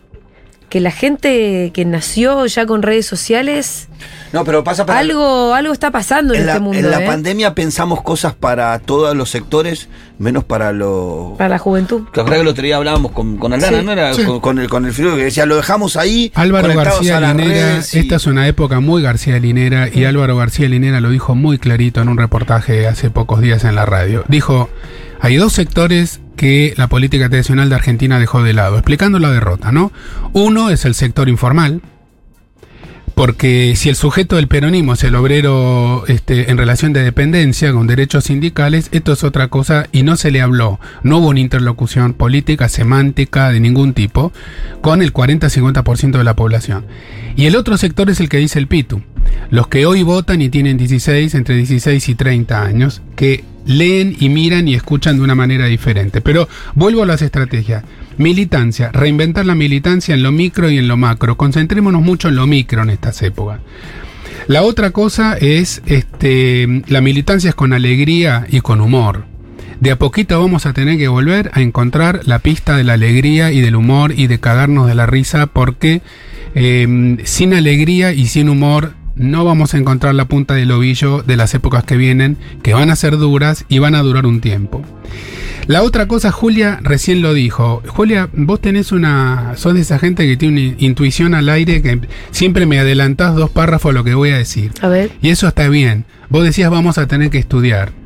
que 0.69 0.79
la 0.79 0.91
gente 0.91 1.71
que 1.73 1.85
nació 1.85 2.45
ya 2.45 2.65
con 2.65 2.81
redes 2.81 3.05
sociales 3.05 3.87
No, 4.33 4.43
pero 4.43 4.63
pasa 4.63 4.85
para. 4.85 4.99
Algo, 4.99 5.53
algo 5.53 5.71
está 5.71 5.91
pasando 5.91 6.33
en, 6.33 6.41
en 6.41 6.45
la, 6.47 6.51
este 6.53 6.63
mundo. 6.63 6.79
en 6.79 6.89
la 6.91 7.03
¿eh? 7.03 7.07
pandemia 7.07 7.53
pensamos 7.53 8.01
cosas 8.01 8.33
para 8.33 8.77
todos 8.79 9.15
los 9.15 9.29
sectores, 9.29 9.87
menos 10.17 10.43
para 10.43 10.71
los. 10.73 11.37
Para 11.37 11.49
la 11.49 11.59
juventud. 11.59 12.03
Que 12.11 12.19
acordás 12.21 12.37
que 12.37 12.41
el 12.41 12.47
otro 12.47 12.63
día 12.63 12.77
hablábamos 12.77 13.11
con, 13.11 13.37
con 13.37 13.53
Aldana, 13.53 13.79
Sí. 13.79 13.85
¿no? 13.85 13.91
Era 13.91 14.13
Sí. 14.13 14.23
con, 14.23 14.39
con 14.39 14.59
el, 14.59 14.67
con 14.69 14.85
el 14.85 14.93
frío 14.93 15.15
que 15.15 15.25
decía, 15.25 15.45
lo 15.45 15.55
dejamos 15.55 15.95
ahí. 15.97 16.31
Álvaro 16.35 16.73
García 16.75 17.19
Linera, 17.21 17.79
y- 17.93 17.97
esta 17.99 18.15
es 18.15 18.25
una 18.25 18.47
época 18.47 18.79
muy 18.79 19.01
García 19.03 19.37
Linera 19.39 19.87
y 19.93 20.05
Álvaro 20.05 20.35
García 20.35 20.67
Linera 20.67 20.99
lo 20.99 21.09
dijo 21.11 21.35
muy 21.35 21.59
clarito 21.59 22.01
en 22.01 22.09
un 22.09 22.17
reportaje 22.17 22.87
hace 22.87 23.09
pocos 23.11 23.39
días 23.39 23.63
en 23.63 23.75
la 23.75 23.85
radio. 23.85 24.23
Dijo, 24.27 24.67
hay 25.21 25.35
dos 25.35 25.53
sectores 25.53 26.19
que 26.35 26.73
la 26.77 26.87
política 26.87 27.29
tradicional 27.29 27.69
de 27.69 27.75
Argentina 27.75 28.17
dejó 28.17 28.41
de 28.41 28.53
lado, 28.53 28.77
explicando 28.77 29.19
la 29.19 29.29
derrota, 29.29 29.71
¿no? 29.71 29.91
Uno 30.33 30.71
es 30.71 30.85
el 30.85 30.95
sector 30.95 31.29
informal, 31.29 31.81
porque 33.15 33.75
si 33.75 33.89
el 33.89 33.95
sujeto 33.95 34.37
del 34.37 34.47
peronismo 34.47 34.93
es 34.93 35.03
el 35.03 35.15
obrero 35.15 36.03
este, 36.07 36.49
en 36.49 36.57
relación 36.57 36.93
de 36.93 37.03
dependencia 37.03 37.71
con 37.71 37.87
derechos 37.87 38.25
sindicales, 38.25 38.89
esto 38.91 39.13
es 39.13 39.23
otra 39.23 39.49
cosa 39.49 39.87
y 39.91 40.03
no 40.03 40.15
se 40.15 40.31
le 40.31 40.41
habló. 40.41 40.79
No 41.03 41.19
hubo 41.19 41.29
una 41.29 41.39
interlocución 41.39 42.13
política, 42.13 42.69
semántica, 42.69 43.51
de 43.51 43.59
ningún 43.59 43.93
tipo, 43.93 44.31
con 44.81 45.01
el 45.01 45.13
40-50% 45.13 46.17
de 46.17 46.23
la 46.23 46.35
población. 46.35 46.85
Y 47.35 47.45
el 47.45 47.55
otro 47.55 47.77
sector 47.77 48.09
es 48.09 48.19
el 48.19 48.29
que 48.29 48.37
dice 48.37 48.59
el 48.59 48.67
Pitu. 48.67 49.01
Los 49.49 49.67
que 49.67 49.85
hoy 49.85 50.03
votan 50.03 50.41
y 50.41 50.49
tienen 50.49 50.77
16, 50.77 51.35
entre 51.35 51.55
16 51.55 52.09
y 52.09 52.15
30 52.15 52.63
años, 52.63 53.01
que 53.15 53.43
leen 53.65 54.15
y 54.19 54.29
miran 54.29 54.67
y 54.67 54.73
escuchan 54.73 55.17
de 55.17 55.23
una 55.23 55.35
manera 55.35 55.67
diferente. 55.67 56.21
Pero 56.21 56.47
vuelvo 56.75 57.03
a 57.03 57.05
las 57.05 57.21
estrategias. 57.21 57.83
Militancia, 58.17 58.91
reinventar 58.91 59.45
la 59.45 59.55
militancia 59.55 60.13
en 60.13 60.23
lo 60.23 60.31
micro 60.31 60.69
y 60.69 60.77
en 60.77 60.87
lo 60.87 60.97
macro. 60.97 61.37
Concentrémonos 61.37 62.01
mucho 62.01 62.29
en 62.29 62.35
lo 62.35 62.47
micro 62.47 62.83
en 62.83 62.89
estas 62.89 63.21
épocas. 63.21 63.59
La 64.47 64.63
otra 64.63 64.91
cosa 64.91 65.37
es 65.37 65.81
este, 65.85 66.83
la 66.87 67.01
militancia 67.01 67.49
es 67.49 67.55
con 67.55 67.73
alegría 67.73 68.45
y 68.49 68.61
con 68.61 68.81
humor. 68.81 69.25
De 69.79 69.91
a 69.91 69.97
poquito 69.97 70.39
vamos 70.39 70.65
a 70.65 70.73
tener 70.73 70.97
que 70.97 71.07
volver 71.07 71.51
a 71.53 71.61
encontrar 71.61 72.21
la 72.25 72.39
pista 72.39 72.77
de 72.77 72.83
la 72.83 72.93
alegría 72.93 73.51
y 73.51 73.61
del 73.61 73.75
humor 73.75 74.13
y 74.15 74.27
de 74.27 74.39
cagarnos 74.39 74.87
de 74.87 74.95
la 74.95 75.05
risa 75.05 75.47
porque 75.47 76.01
eh, 76.55 77.17
sin 77.23 77.53
alegría 77.53 78.13
y 78.13 78.27
sin 78.27 78.49
humor 78.49 78.93
no 79.15 79.45
vamos 79.45 79.73
a 79.73 79.77
encontrar 79.77 80.15
la 80.15 80.25
punta 80.25 80.55
del 80.55 80.71
ovillo 80.71 81.21
de 81.21 81.37
las 81.37 81.53
épocas 81.53 81.83
que 81.83 81.97
vienen, 81.97 82.37
que 82.61 82.73
van 82.73 82.89
a 82.89 82.95
ser 82.95 83.17
duras 83.17 83.65
y 83.69 83.79
van 83.79 83.95
a 83.95 84.01
durar 84.01 84.25
un 84.25 84.41
tiempo. 84.41 84.83
La 85.67 85.81
otra 85.81 86.07
cosa, 86.07 86.31
Julia 86.31 86.79
recién 86.81 87.21
lo 87.21 87.33
dijo. 87.33 87.81
Julia, 87.87 88.29
vos 88.33 88.59
tenés 88.59 88.91
una. 88.91 89.53
sos 89.55 89.73
de 89.73 89.81
esa 89.81 89.99
gente 89.99 90.25
que 90.27 90.37
tiene 90.37 90.69
una 90.69 90.75
intuición 90.79 91.33
al 91.33 91.49
aire 91.49 91.81
que 91.81 92.01
siempre 92.31 92.65
me 92.65 92.79
adelantás 92.79 93.35
dos 93.35 93.49
párrafos 93.49 93.91
a 93.91 93.93
lo 93.93 94.03
que 94.03 94.13
voy 94.13 94.31
a 94.31 94.37
decir. 94.37 94.71
A 94.81 94.87
ver. 94.87 95.11
Y 95.21 95.29
eso 95.29 95.47
está 95.47 95.69
bien. 95.69 96.05
Vos 96.29 96.43
decías 96.43 96.69
vamos 96.69 96.97
a 96.97 97.07
tener 97.07 97.29
que 97.29 97.37
estudiar. 97.37 98.02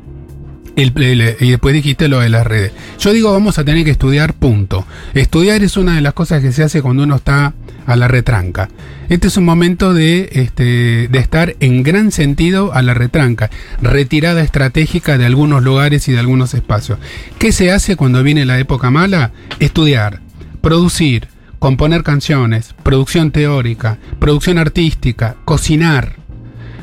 Y 0.78 1.50
después 1.50 1.74
dijiste 1.74 2.06
lo 2.06 2.20
de 2.20 2.28
las 2.28 2.46
redes. 2.46 2.72
Yo 3.00 3.12
digo 3.12 3.32
vamos 3.32 3.58
a 3.58 3.64
tener 3.64 3.84
que 3.84 3.90
estudiar, 3.90 4.34
punto. 4.34 4.86
Estudiar 5.12 5.62
es 5.64 5.76
una 5.76 5.96
de 5.96 6.00
las 6.00 6.12
cosas 6.12 6.40
que 6.40 6.52
se 6.52 6.62
hace 6.62 6.82
cuando 6.82 7.02
uno 7.02 7.16
está 7.16 7.52
a 7.84 7.96
la 7.96 8.06
retranca. 8.06 8.68
Este 9.08 9.26
es 9.26 9.36
un 9.36 9.44
momento 9.44 9.92
de, 9.92 10.28
este, 10.32 11.08
de 11.08 11.18
estar 11.18 11.56
en 11.58 11.82
gran 11.82 12.12
sentido 12.12 12.72
a 12.74 12.82
la 12.82 12.94
retranca, 12.94 13.50
retirada 13.82 14.42
estratégica 14.42 15.18
de 15.18 15.26
algunos 15.26 15.64
lugares 15.64 16.06
y 16.06 16.12
de 16.12 16.20
algunos 16.20 16.54
espacios. 16.54 17.00
¿Qué 17.38 17.50
se 17.50 17.72
hace 17.72 17.96
cuando 17.96 18.22
viene 18.22 18.44
la 18.44 18.60
época 18.60 18.90
mala? 18.90 19.32
Estudiar, 19.58 20.20
producir, 20.60 21.26
componer 21.58 22.04
canciones, 22.04 22.74
producción 22.84 23.32
teórica, 23.32 23.98
producción 24.20 24.58
artística, 24.58 25.34
cocinar. 25.44 26.17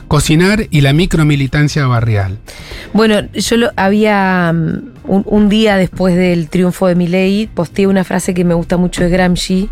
Cocinar 0.08 0.68
y 0.70 0.82
la 0.82 0.94
micromilitancia 0.94 1.86
barrial. 1.88 2.38
Bueno, 2.94 3.22
yo 3.34 3.58
lo, 3.58 3.72
había 3.76 4.52
mm, 4.54 4.82
un, 5.06 5.24
un 5.26 5.50
día 5.50 5.78
después 5.78 6.16
del 6.16 6.48
triunfo 6.50 6.88
de 6.88 6.96
Milei, 6.96 7.48
posteé 7.54 7.88
una 7.88 8.04
frase 8.04 8.34
que 8.34 8.44
me 8.46 8.54
gusta 8.54 8.78
mucho 8.78 9.04
de 9.04 9.10
Gramsci. 9.10 9.70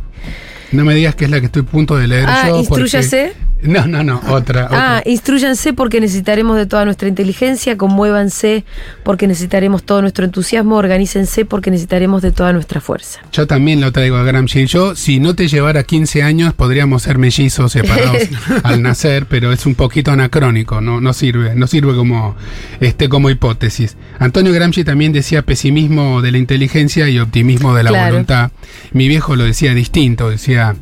No 0.71 0.83
me 0.85 0.95
digas 0.95 1.13
que 1.15 1.25
es 1.25 1.31
la 1.31 1.39
que 1.39 1.45
estoy 1.45 1.61
a 1.61 1.65
punto 1.65 1.95
de 1.97 2.07
leer 2.07 2.25
Ah, 2.27 2.45
yo. 2.49 2.57
instrúyase. 2.59 3.33
No, 3.63 3.85
no, 3.87 4.03
no, 4.03 4.21
otra. 4.29 4.67
Ah, 4.71 4.99
otra. 4.99 5.11
instruyanse 5.11 5.73
porque 5.73 5.99
necesitaremos 6.01 6.57
de 6.57 6.65
toda 6.65 6.85
nuestra 6.85 7.07
inteligencia, 7.07 7.77
conmuévanse 7.77 8.65
porque 9.03 9.27
necesitaremos 9.27 9.83
todo 9.83 10.01
nuestro 10.01 10.25
entusiasmo, 10.25 10.75
organícense 10.75 11.45
porque 11.45 11.71
necesitaremos 11.71 12.21
de 12.21 12.31
toda 12.31 12.53
nuestra 12.53 12.81
fuerza. 12.81 13.21
Yo 13.31 13.47
también 13.47 13.81
lo 13.81 13.91
traigo 13.91 14.17
a 14.17 14.23
Gramsci. 14.23 14.65
Yo, 14.65 14.95
si 14.95 15.19
no 15.19 15.35
te 15.35 15.47
llevara 15.47 15.83
15 15.83 16.23
años, 16.23 16.53
podríamos 16.53 17.03
ser 17.03 17.17
mellizos 17.17 17.71
separados 17.71 18.17
al 18.63 18.81
nacer, 18.81 19.25
pero 19.27 19.51
es 19.51 19.65
un 19.65 19.75
poquito 19.75 20.11
anacrónico, 20.11 20.81
no, 20.81 20.99
no 21.01 21.13
sirve, 21.13 21.55
no 21.55 21.67
sirve 21.67 21.95
como, 21.95 22.35
este, 22.79 23.09
como 23.09 23.29
hipótesis. 23.29 23.95
Antonio 24.19 24.51
Gramsci 24.53 24.83
también 24.83 25.13
decía 25.13 25.41
pesimismo 25.41 26.21
de 26.21 26.31
la 26.31 26.37
inteligencia 26.37 27.07
y 27.09 27.19
optimismo 27.19 27.73
de 27.75 27.83
la 27.83 27.89
Claro. 27.91 28.11
voluntad. 28.11 28.51
Mi 28.91 29.07
viejo 29.07 29.35
lo 29.35 29.43
decía 29.43 29.73
distinto, 29.73 30.29
decía 30.29 30.75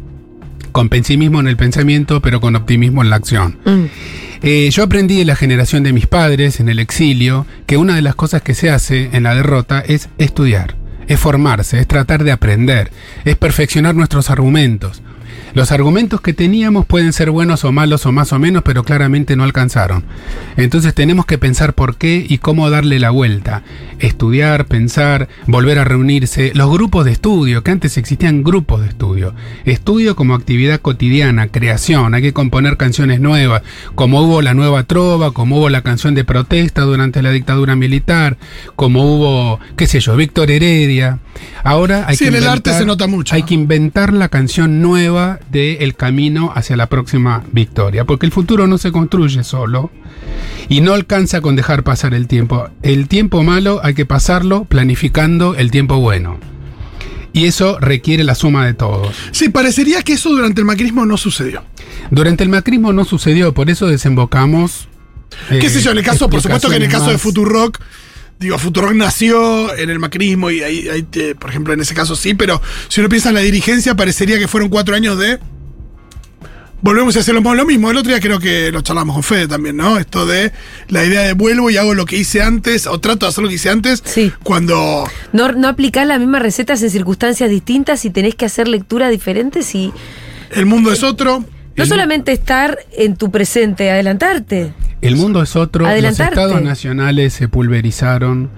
con 0.71 0.89
pesimismo 0.89 1.39
en 1.39 1.47
el 1.47 1.57
pensamiento, 1.57 2.21
pero 2.21 2.41
con 2.41 2.55
optimismo 2.55 3.01
en 3.01 3.09
la 3.09 3.15
acción. 3.17 3.57
Mm. 3.65 3.85
Eh, 4.43 4.69
yo 4.71 4.83
aprendí 4.83 5.17
de 5.17 5.25
la 5.25 5.35
generación 5.35 5.83
de 5.83 5.93
mis 5.93 6.07
padres 6.07 6.59
en 6.59 6.69
el 6.69 6.79
exilio 6.79 7.45
que 7.67 7.77
una 7.77 7.95
de 7.95 8.01
las 8.01 8.15
cosas 8.15 8.41
que 8.41 8.55
se 8.55 8.71
hace 8.71 9.09
en 9.13 9.23
la 9.23 9.35
derrota 9.35 9.83
es 9.85 10.09
estudiar, 10.17 10.75
es 11.07 11.19
formarse, 11.19 11.79
es 11.79 11.87
tratar 11.87 12.23
de 12.23 12.31
aprender, 12.31 12.91
es 13.23 13.35
perfeccionar 13.35 13.93
nuestros 13.93 14.29
argumentos. 14.31 15.03
Los 15.53 15.71
argumentos 15.71 16.21
que 16.21 16.33
teníamos 16.33 16.85
pueden 16.85 17.11
ser 17.11 17.29
buenos 17.29 17.65
o 17.65 17.71
malos 17.71 18.05
o 18.05 18.11
más 18.11 18.31
o 18.31 18.39
menos, 18.39 18.63
pero 18.63 18.83
claramente 18.83 19.35
no 19.35 19.43
alcanzaron. 19.43 20.05
Entonces 20.55 20.93
tenemos 20.93 21.25
que 21.25 21.37
pensar 21.37 21.73
por 21.73 21.97
qué 21.97 22.25
y 22.27 22.37
cómo 22.37 22.69
darle 22.69 22.99
la 22.99 23.09
vuelta. 23.09 23.63
Estudiar, 23.99 24.65
pensar, 24.65 25.27
volver 25.47 25.77
a 25.79 25.83
reunirse. 25.83 26.51
Los 26.55 26.71
grupos 26.71 27.03
de 27.03 27.11
estudio, 27.11 27.63
que 27.63 27.71
antes 27.71 27.97
existían 27.97 28.43
grupos 28.43 28.81
de 28.81 28.87
estudio. 28.87 29.35
Estudio 29.65 30.15
como 30.15 30.35
actividad 30.35 30.79
cotidiana, 30.79 31.49
creación. 31.49 32.15
Hay 32.15 32.21
que 32.21 32.33
componer 32.33 32.77
canciones 32.77 33.19
nuevas, 33.19 33.61
como 33.95 34.21
hubo 34.21 34.41
la 34.41 34.53
nueva 34.53 34.83
trova, 34.83 35.31
como 35.31 35.57
hubo 35.57 35.69
la 35.69 35.81
canción 35.81 36.15
de 36.15 36.23
protesta 36.23 36.81
durante 36.83 37.21
la 37.21 37.31
dictadura 37.31 37.75
militar, 37.75 38.37
como 38.77 39.03
hubo, 39.03 39.59
qué 39.75 39.85
sé 39.85 39.99
yo, 39.99 40.15
Víctor 40.15 40.49
Heredia. 40.49 41.19
Ahora 41.63 42.05
hay 42.07 42.15
Sí, 42.15 42.25
que 42.25 42.29
en 42.29 42.35
el 42.35 42.47
arte 42.47 42.73
se 42.73 42.85
nota 42.85 43.07
mucho. 43.07 43.35
Hay 43.35 43.43
que 43.43 43.53
inventar 43.53 44.13
la 44.13 44.29
canción 44.29 44.81
nueva 44.81 45.40
de 45.49 45.77
El 45.83 45.95
camino 45.95 46.51
hacia 46.55 46.77
la 46.77 46.87
próxima 46.87 47.43
victoria, 47.51 48.05
porque 48.05 48.25
el 48.25 48.31
futuro 48.31 48.67
no 48.67 48.77
se 48.77 48.91
construye 48.91 49.43
solo 49.43 49.91
y 50.69 50.81
no 50.81 50.93
alcanza 50.93 51.41
con 51.41 51.55
dejar 51.55 51.83
pasar 51.83 52.13
el 52.13 52.27
tiempo. 52.27 52.69
El 52.81 53.07
tiempo 53.07 53.43
malo 53.43 53.81
hay 53.83 53.93
que 53.93 54.05
pasarlo 54.05 54.65
planificando 54.65 55.55
el 55.55 55.71
tiempo 55.71 55.99
bueno. 55.99 56.39
Y 57.33 57.45
eso 57.45 57.79
requiere 57.79 58.23
la 58.23 58.35
suma 58.35 58.65
de 58.65 58.73
todos. 58.73 59.15
Sí, 59.31 59.49
parecería 59.49 60.01
que 60.03 60.13
eso 60.13 60.29
durante 60.29 60.61
el 60.61 60.65
macrismo 60.65 61.05
no 61.05 61.17
sucedió. 61.17 61.63
Durante 62.09 62.43
el 62.43 62.49
macrismo 62.49 62.91
no 62.91 63.05
sucedió, 63.05 63.53
por 63.53 63.69
eso 63.69 63.87
desembocamos. 63.87 64.89
¿Qué 65.49 65.67
eh, 65.67 65.69
sé 65.69 65.81
yo? 65.81 65.91
En 65.91 65.97
el 65.97 66.03
caso, 66.03 66.29
por 66.29 66.41
supuesto 66.41 66.69
que 66.69 66.75
en 66.75 66.83
el 66.83 66.89
caso 66.89 67.09
de 67.09 67.17
Futurock, 67.17 67.79
digo, 68.41 68.57
Futurock 68.57 68.93
nació 68.93 69.73
en 69.77 69.89
el 69.89 69.99
macrismo 69.99 70.49
y 70.51 70.61
ahí, 70.63 70.89
ahí 70.89 71.03
te- 71.03 71.35
por 71.35 71.49
ejemplo, 71.51 71.73
en 71.73 71.79
ese 71.79 71.93
caso 71.93 72.15
sí, 72.15 72.33
pero 72.33 72.61
si 72.89 72.99
uno 72.99 73.07
piensa 73.07 73.29
en 73.29 73.35
la 73.35 73.41
dirigencia, 73.41 73.95
parecería 73.95 74.37
que 74.39 74.47
fueron 74.49 74.69
cuatro 74.69 74.95
años 74.95 75.17
de. 75.17 75.39
Volvemos 76.83 77.15
a 77.15 77.19
hacer 77.19 77.35
lo, 77.35 77.41
mismo. 77.65 77.91
El 77.91 77.97
otro 77.97 78.09
día 78.09 78.19
creo 78.19 78.39
que 78.39 78.71
lo 78.71 78.81
charlamos 78.81 79.13
con 79.13 79.21
Fede 79.21 79.47
también, 79.47 79.77
¿no? 79.77 79.99
Esto 79.99 80.25
de 80.25 80.51
la 80.87 81.05
idea 81.05 81.21
de 81.21 81.33
vuelvo 81.33 81.69
y 81.69 81.77
hago 81.77 81.93
lo 81.93 82.07
que 82.07 82.17
hice 82.17 82.41
antes, 82.41 82.87
o 82.87 82.99
trato 82.99 83.27
de 83.27 83.29
hacer 83.29 83.43
lo 83.43 83.49
que 83.49 83.55
hice 83.55 83.69
antes, 83.69 84.01
Sí. 84.03 84.31
cuando 84.41 85.07
No, 85.31 85.51
no 85.51 85.67
aplicás 85.67 86.07
las 86.07 86.19
mismas 86.19 86.41
recetas 86.41 86.81
en 86.81 86.89
circunstancias 86.89 87.51
distintas 87.51 88.03
y 88.05 88.09
tenés 88.09 88.33
que 88.33 88.45
hacer 88.45 88.67
lecturas 88.67 89.11
diferentes 89.11 89.75
y 89.75 89.93
el 90.49 90.65
mundo 90.65 90.91
es 90.91 91.03
otro. 91.03 91.45
No 91.75 91.85
solamente 91.85 92.31
estar 92.31 92.77
en 92.91 93.15
tu 93.15 93.31
presente, 93.31 93.91
adelantarte. 93.91 94.73
El 95.01 95.15
mundo 95.15 95.41
es 95.41 95.55
otro. 95.55 95.85
Adelantarte. 95.85 96.35
Los 96.35 96.45
estados 96.45 96.63
nacionales 96.63 97.33
se 97.33 97.47
pulverizaron. 97.47 98.49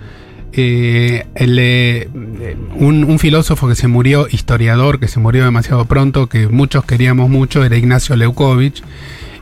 Eh, 0.55 1.25
el, 1.33 1.57
eh, 1.59 2.07
un, 2.75 3.03
un 3.05 3.17
filósofo 3.17 3.67
que 3.67 3.75
se 3.75 3.87
murió, 3.87 4.27
historiador, 4.29 4.99
que 4.99 5.07
se 5.07 5.19
murió 5.19 5.45
demasiado 5.45 5.85
pronto, 5.85 6.27
que 6.27 6.47
muchos 6.47 6.85
queríamos 6.85 7.29
mucho, 7.29 7.63
era 7.63 7.75
Ignacio 7.75 8.15
Leukovich. 8.15 8.83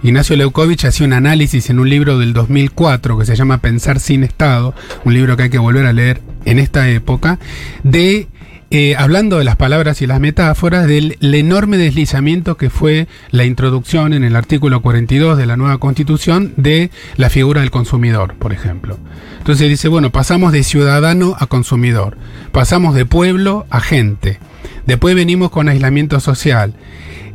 Ignacio 0.03 0.35
Leukovich 0.35 0.85
hacía 0.85 1.05
un 1.05 1.13
análisis 1.13 1.69
en 1.69 1.79
un 1.79 1.89
libro 1.89 2.17
del 2.17 2.33
2004 2.33 3.19
que 3.19 3.25
se 3.25 3.35
llama 3.35 3.59
Pensar 3.59 3.99
sin 3.99 4.23
Estado, 4.23 4.73
un 5.03 5.13
libro 5.13 5.37
que 5.37 5.43
hay 5.43 5.49
que 5.49 5.59
volver 5.59 5.85
a 5.85 5.93
leer 5.93 6.21
en 6.45 6.57
esta 6.57 6.89
época, 6.89 7.39
de 7.83 8.27
eh, 8.71 8.95
hablando 8.97 9.37
de 9.37 9.43
las 9.43 9.57
palabras 9.57 10.01
y 10.01 10.07
las 10.07 10.21
metáforas, 10.21 10.87
del 10.87 11.17
el 11.19 11.35
enorme 11.35 11.77
deslizamiento 11.77 12.55
que 12.55 12.69
fue 12.69 13.07
la 13.29 13.43
introducción 13.43 14.13
en 14.13 14.23
el 14.23 14.35
artículo 14.37 14.81
42 14.81 15.37
de 15.37 15.45
la 15.45 15.57
nueva 15.57 15.77
constitución 15.77 16.53
de 16.55 16.89
la 17.17 17.29
figura 17.29 17.59
del 17.61 17.69
consumidor, 17.69 18.35
por 18.35 18.53
ejemplo. 18.53 18.97
Entonces 19.39 19.67
dice, 19.67 19.89
bueno, 19.89 20.09
pasamos 20.11 20.53
de 20.53 20.63
ciudadano 20.63 21.35
a 21.37 21.47
consumidor, 21.47 22.17
pasamos 22.53 22.95
de 22.95 23.05
pueblo 23.05 23.65
a 23.69 23.81
gente, 23.81 24.39
después 24.85 25.15
venimos 25.15 25.51
con 25.51 25.67
aislamiento 25.67 26.19
social. 26.21 26.73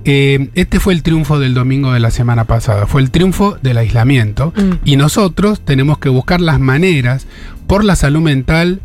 Eh, 0.09 0.51
este 0.55 0.79
fue 0.79 0.95
el 0.95 1.03
triunfo 1.03 1.41
del 1.41 1.53
domingo 1.53 1.93
de 1.93 2.01
la 2.01 2.13
semana 2.13 2.45
pasada, 2.45 2.87
fue 2.87 3.03
el 3.03 3.11
triunfo 3.11 3.59
del 3.61 3.77
aislamiento 3.77 4.55
Mm. 4.57 4.71
y 4.85 4.97
nosotros 4.97 5.61
tenemos 5.61 5.99
que 5.99 6.09
buscar 6.09 6.41
las 6.41 6.61
maneras 6.61 7.27
por 7.67 7.85
la 7.85 7.97
salud 7.97 8.21
mental, 8.21 8.81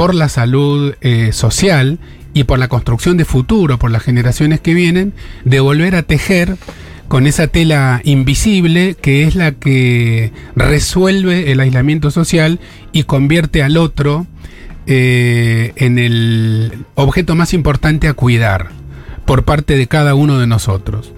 por 0.00 0.14
la 0.14 0.30
salud 0.30 0.94
eh, 1.02 1.30
social 1.30 1.98
y 2.32 2.44
por 2.44 2.58
la 2.58 2.68
construcción 2.68 3.18
de 3.18 3.26
futuro, 3.26 3.78
por 3.78 3.90
las 3.90 4.02
generaciones 4.02 4.58
que 4.58 4.72
vienen, 4.72 5.12
de 5.44 5.60
volver 5.60 5.94
a 5.94 6.02
tejer 6.02 6.56
con 7.06 7.26
esa 7.26 7.48
tela 7.48 8.00
invisible 8.02 8.96
que 8.98 9.24
es 9.24 9.34
la 9.34 9.52
que 9.52 10.32
resuelve 10.56 11.52
el 11.52 11.60
aislamiento 11.60 12.10
social 12.10 12.60
y 12.92 13.02
convierte 13.02 13.62
al 13.62 13.76
otro 13.76 14.26
eh, 14.86 15.74
en 15.76 15.98
el 15.98 16.72
objeto 16.94 17.34
más 17.34 17.52
importante 17.52 18.08
a 18.08 18.14
cuidar 18.14 18.70
por 19.26 19.44
parte 19.44 19.76
de 19.76 19.86
cada 19.86 20.14
uno 20.14 20.38
de 20.38 20.46
nosotros. 20.46 21.12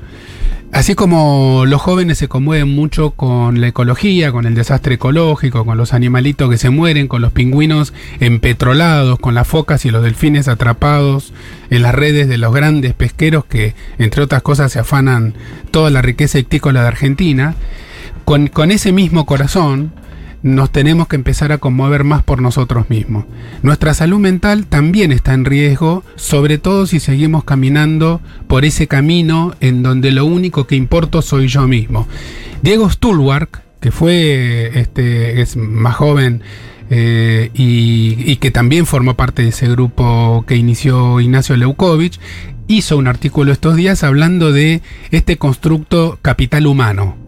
Así 0.73 0.95
como 0.95 1.64
los 1.67 1.83
jóvenes 1.83 2.17
se 2.17 2.29
conmueven 2.29 2.75
mucho 2.75 3.11
con 3.11 3.61
la 3.61 3.69
ecología, 3.69 4.33
con 4.33 4.47
el 4.47 4.55
desastre 4.55 4.95
ecológico, 4.95 5.67
con 5.67 5.76
los 5.76 5.93
animalitos 5.93 6.49
que 6.49 6.57
se 6.57 6.71
mueren, 6.71 7.09
con 7.09 7.21
los 7.21 7.31
pingüinos 7.31 7.93
empetrolados, 8.21 9.19
con 9.19 9.35
las 9.35 9.47
focas 9.47 9.85
y 9.85 9.91
los 9.91 10.02
delfines 10.02 10.49
atrapados 10.49 11.35
en 11.69 11.83
las 11.83 11.95
redes 11.95 12.26
de 12.26 12.38
los 12.38 12.55
grandes 12.55 12.95
pesqueros 12.95 13.45
que, 13.45 13.75
entre 13.99 14.23
otras 14.23 14.41
cosas, 14.41 14.73
se 14.73 14.79
afanan 14.79 15.35
toda 15.71 15.91
la 15.91 16.00
riqueza 16.00 16.38
ictícola 16.38 16.81
de 16.81 16.88
Argentina, 16.88 17.55
con, 18.25 18.47
con 18.47 18.71
ese 18.71 18.93
mismo 18.93 19.26
corazón, 19.26 19.93
nos 20.43 20.71
tenemos 20.71 21.09
que 21.09 21.17
empezar 21.17 21.53
a 21.53 21.59
conmover 21.59 22.05
más 22.05 22.23
por 22.23 22.43
nosotros 22.43 22.91
mismos. 22.91 23.25
Nuestra 23.63 23.95
salud 23.95 24.19
mental 24.19 24.67
también 24.67 25.13
está 25.13 25.35
en 25.35 25.45
riesgo, 25.45 26.05
sobre 26.17 26.59
todo 26.59 26.87
si 26.87 27.01
seguimos 27.01 27.45
caminando 27.45 28.21
por 28.49 28.65
ese 28.65 28.89
camino 28.89 29.55
en 29.61 29.83
donde 29.83 30.11
lo 30.11 30.25
único 30.25 30.67
que 30.67 30.77
importa 30.77 31.23
soy 31.23 31.49
yo 31.49 31.69
mismo. 31.69 32.09
Diego 32.63 32.91
Stulwark, 32.91 33.63
que 33.81 33.91
fue 33.91 34.79
este, 34.79 35.41
es 35.41 35.57
más 35.57 35.97
joven 35.97 36.43
eh, 36.91 37.51
y, 37.55 38.17
y 38.31 38.37
que 38.37 38.51
también 38.51 38.87
formó 38.87 39.15
parte 39.15 39.43
de 39.43 39.49
ese 39.49 39.69
grupo 39.69 40.45
que 40.47 40.57
inició 40.57 41.21
Ignacio 41.21 41.57
Leukovich, 41.57 42.19
hizo 42.67 42.97
un 42.97 43.07
artículo 43.07 43.53
estos 43.53 43.77
días 43.77 44.03
hablando 44.03 44.53
de 44.53 44.83
este 45.11 45.37
constructo 45.37 46.19
capital 46.23 46.67
humano 46.67 47.22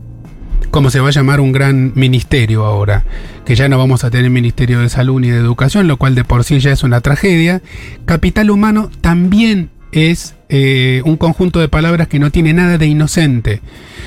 como 0.70 0.90
se 0.90 1.00
va 1.00 1.08
a 1.08 1.12
llamar 1.12 1.40
un 1.40 1.52
gran 1.52 1.92
ministerio 1.94 2.64
ahora, 2.64 3.04
que 3.44 3.54
ya 3.54 3.68
no 3.68 3.78
vamos 3.78 4.04
a 4.04 4.10
tener 4.10 4.30
ministerio 4.30 4.80
de 4.80 4.88
salud 4.88 5.20
ni 5.20 5.30
de 5.30 5.38
educación, 5.38 5.86
lo 5.88 5.96
cual 5.96 6.14
de 6.14 6.24
por 6.24 6.44
sí 6.44 6.58
ya 6.60 6.72
es 6.72 6.82
una 6.82 7.00
tragedia. 7.00 7.62
Capital 8.04 8.50
humano 8.50 8.90
también 9.00 9.70
es 9.92 10.34
eh, 10.48 11.02
un 11.04 11.16
conjunto 11.16 11.60
de 11.60 11.68
palabras 11.68 12.08
que 12.08 12.18
no 12.18 12.30
tiene 12.30 12.52
nada 12.52 12.78
de 12.78 12.86
inocente, 12.86 13.60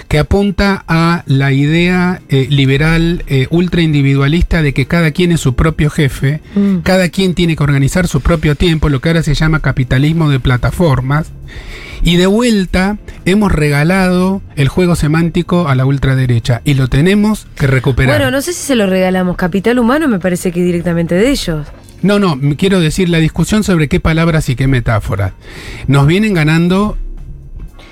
que 0.10 0.20
apunta 0.20 0.84
a 0.88 1.24
la 1.28 1.54
idea 1.54 2.22
eh, 2.28 2.48
liberal 2.50 3.24
eh, 3.28 3.48
ultra 3.52 3.82
individualista 3.82 4.62
de 4.62 4.74
que 4.74 4.86
cada 4.86 5.12
quien 5.12 5.32
es 5.32 5.40
su 5.40 5.56
propio 5.56 5.90
jefe, 5.90 6.42
Mm. 6.56 6.80
cada 6.80 7.08
quien 7.10 7.34
tiene 7.36 7.56
que 7.56 7.64
organizar 7.64 8.08
su 8.08 8.20
propio 8.22 8.56
tiempo, 8.56 8.90
lo 8.90 9.00
que 9.00 9.10
ahora 9.10 9.24
se 9.24 9.34
llama 9.34 9.62
capitalismo 9.62 10.30
de 10.30 10.40
plataformas. 10.40 11.32
Y 12.04 12.18
de 12.18 12.27
vuelta 12.27 12.98
hemos 13.25 13.51
regalado 13.51 14.42
el 14.56 14.68
juego 14.68 14.96
semántico 14.96 15.68
a 15.68 15.75
la 15.75 15.86
ultraderecha 15.86 16.62
y 16.63 16.75
lo 16.75 16.88
tenemos 16.88 17.48
que 17.56 17.68
recuperar. 17.68 18.18
Bueno, 18.18 18.32
no 18.32 18.42
sé 18.42 18.54
si 18.54 18.62
se 18.63 18.75
lo 18.75 18.86
regalamos. 18.88 19.36
Capital 19.36 19.80
humano 19.80 20.08
me 20.08 20.20
parece 20.20 20.51
que 20.51 20.62
directamente 20.63 21.16
de 21.16 21.30
ellos. 21.30 21.68
No, 22.04 22.20
no, 22.20 22.39
quiero 22.58 22.80
decir 22.80 23.10
la 23.10 23.18
discusión 23.18 23.63
sobre 23.63 23.88
qué 23.88 24.00
palabras 24.00 24.50
y 24.50 24.56
qué 24.56 24.68
metáforas. 24.68 25.34
Nos 25.88 26.06
vienen 26.06 26.36
ganando 26.36 26.96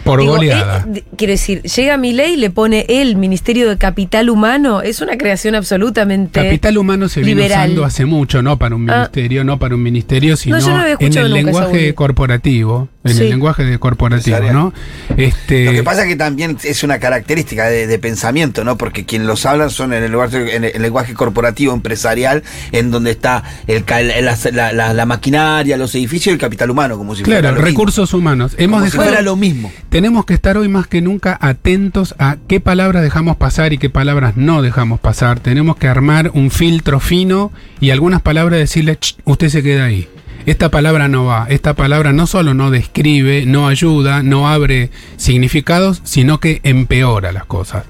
por 0.04 0.20
Digo, 0.20 0.34
goleada. 0.36 0.86
eh, 0.94 1.04
quiero 1.18 1.32
decir, 1.32 1.64
llega 1.64 1.98
mi 1.98 2.14
ley 2.14 2.34
y 2.34 2.38
le 2.38 2.52
pone 2.52 2.86
el 2.88 3.16
Ministerio 3.16 3.68
de 3.68 3.80
Capital 3.80 4.30
Humano. 4.30 4.84
Es 4.84 5.02
una 5.02 5.18
creación 5.18 5.56
absolutamente. 5.56 6.40
Capital 6.44 6.78
humano 6.78 7.10
se 7.10 7.22
viene 7.22 7.48
usando 7.48 7.84
hace 7.84 8.06
mucho, 8.06 8.44
no 8.44 8.60
para 8.60 8.76
un 8.76 8.88
Ah. 8.88 8.98
ministerio, 8.98 9.44
no 9.44 9.58
para 9.58 9.74
un 9.74 9.82
ministerio, 9.82 10.38
sino 10.38 10.60
no 10.60 10.86
en 10.86 10.98
el 11.02 11.12
nunca 11.14 11.24
lenguaje 11.28 11.96
corporativo, 11.96 12.88
en 13.06 13.14
Sí. 13.14 13.24
el 13.24 13.30
lenguaje 13.30 13.64
de 13.64 13.80
corporativo. 13.80 14.38
¿no? 14.52 14.74
Este, 15.16 15.66
Lo 15.66 15.72
que 15.72 15.84
pasa 15.84 16.02
es 16.04 16.08
que 16.10 16.16
también 16.16 16.58
es 16.64 16.84
una 16.84 17.00
característica 17.00 17.66
de, 17.70 17.88
de 17.88 18.00
pensamiento, 18.00 18.64
¿no? 18.64 18.78
Porque 18.78 19.06
quien 19.06 19.26
los 19.28 19.46
hablan 19.46 19.70
son 19.70 19.94
en 19.94 20.04
el, 20.04 20.12
lenguaje, 20.12 20.56
en 20.56 20.64
el 20.66 20.82
lenguaje 20.82 21.14
corporativo 21.14 21.74
empresarial, 21.74 22.44
en 22.72 22.92
donde 22.92 23.12
está 23.12 23.44
el, 23.68 23.86
la, 23.88 24.38
la- 24.52 24.74
la- 24.74 24.94
la 24.94 25.06
maquinaria, 25.06 25.78
los 25.78 25.94
edificios 25.96 26.28
y 26.28 26.34
el 26.34 26.38
capital 26.40 26.70
humano, 26.72 26.98
como 26.98 27.16
si 27.16 27.24
fuera 27.24 27.40
claro, 27.40 27.56
lo 27.56 27.62
mismo. 27.62 27.68
recursos 27.80 28.14
humanos. 28.14 28.56
Hemos 28.58 28.80
Como 28.80 28.92
si 28.92 28.98
fuera 28.98 29.22
lo 29.22 29.36
mismo. 29.36 29.72
Tenemos 29.90 30.26
que 30.26 30.34
estar 30.34 30.58
hoy 30.58 30.68
más 30.68 30.88
que 30.88 31.02
nunca 31.02 31.38
atentos 31.42 32.16
a 32.20 32.38
qué 32.48 32.60
palabras 32.60 33.04
dejamos 33.04 33.38
pasar 33.38 33.72
y 33.74 33.78
qué 33.78 33.90
palabras 33.90 34.36
no 34.36 34.62
dejamos 34.62 35.00
pasar. 35.00 35.40
Tenemos 35.40 35.78
que 35.78 35.88
armar 35.88 36.32
un 36.34 36.50
filtro 36.52 37.00
fino 37.00 37.52
y 37.80 37.92
algunas 37.92 38.22
palabras 38.22 38.60
decirle, 38.60 38.98
"Ch, 39.00 39.16
usted 39.26 39.50
se 39.50 39.62
queda 39.64 39.86
ahí. 39.86 40.08
Esta 40.46 40.70
palabra 40.70 41.08
no 41.08 41.26
va. 41.26 41.48
Esta 41.50 41.74
palabra 41.74 42.14
no 42.14 42.28
solo 42.28 42.54
no 42.54 42.70
describe, 42.70 43.46
no 43.46 43.68
ayuda, 43.68 44.22
no 44.22 44.48
abre 44.48 44.92
significados, 45.18 46.02
sino 46.04 46.40
que 46.40 46.62
empeora 46.64 47.32
las 47.32 47.46
cosas. 47.46 47.86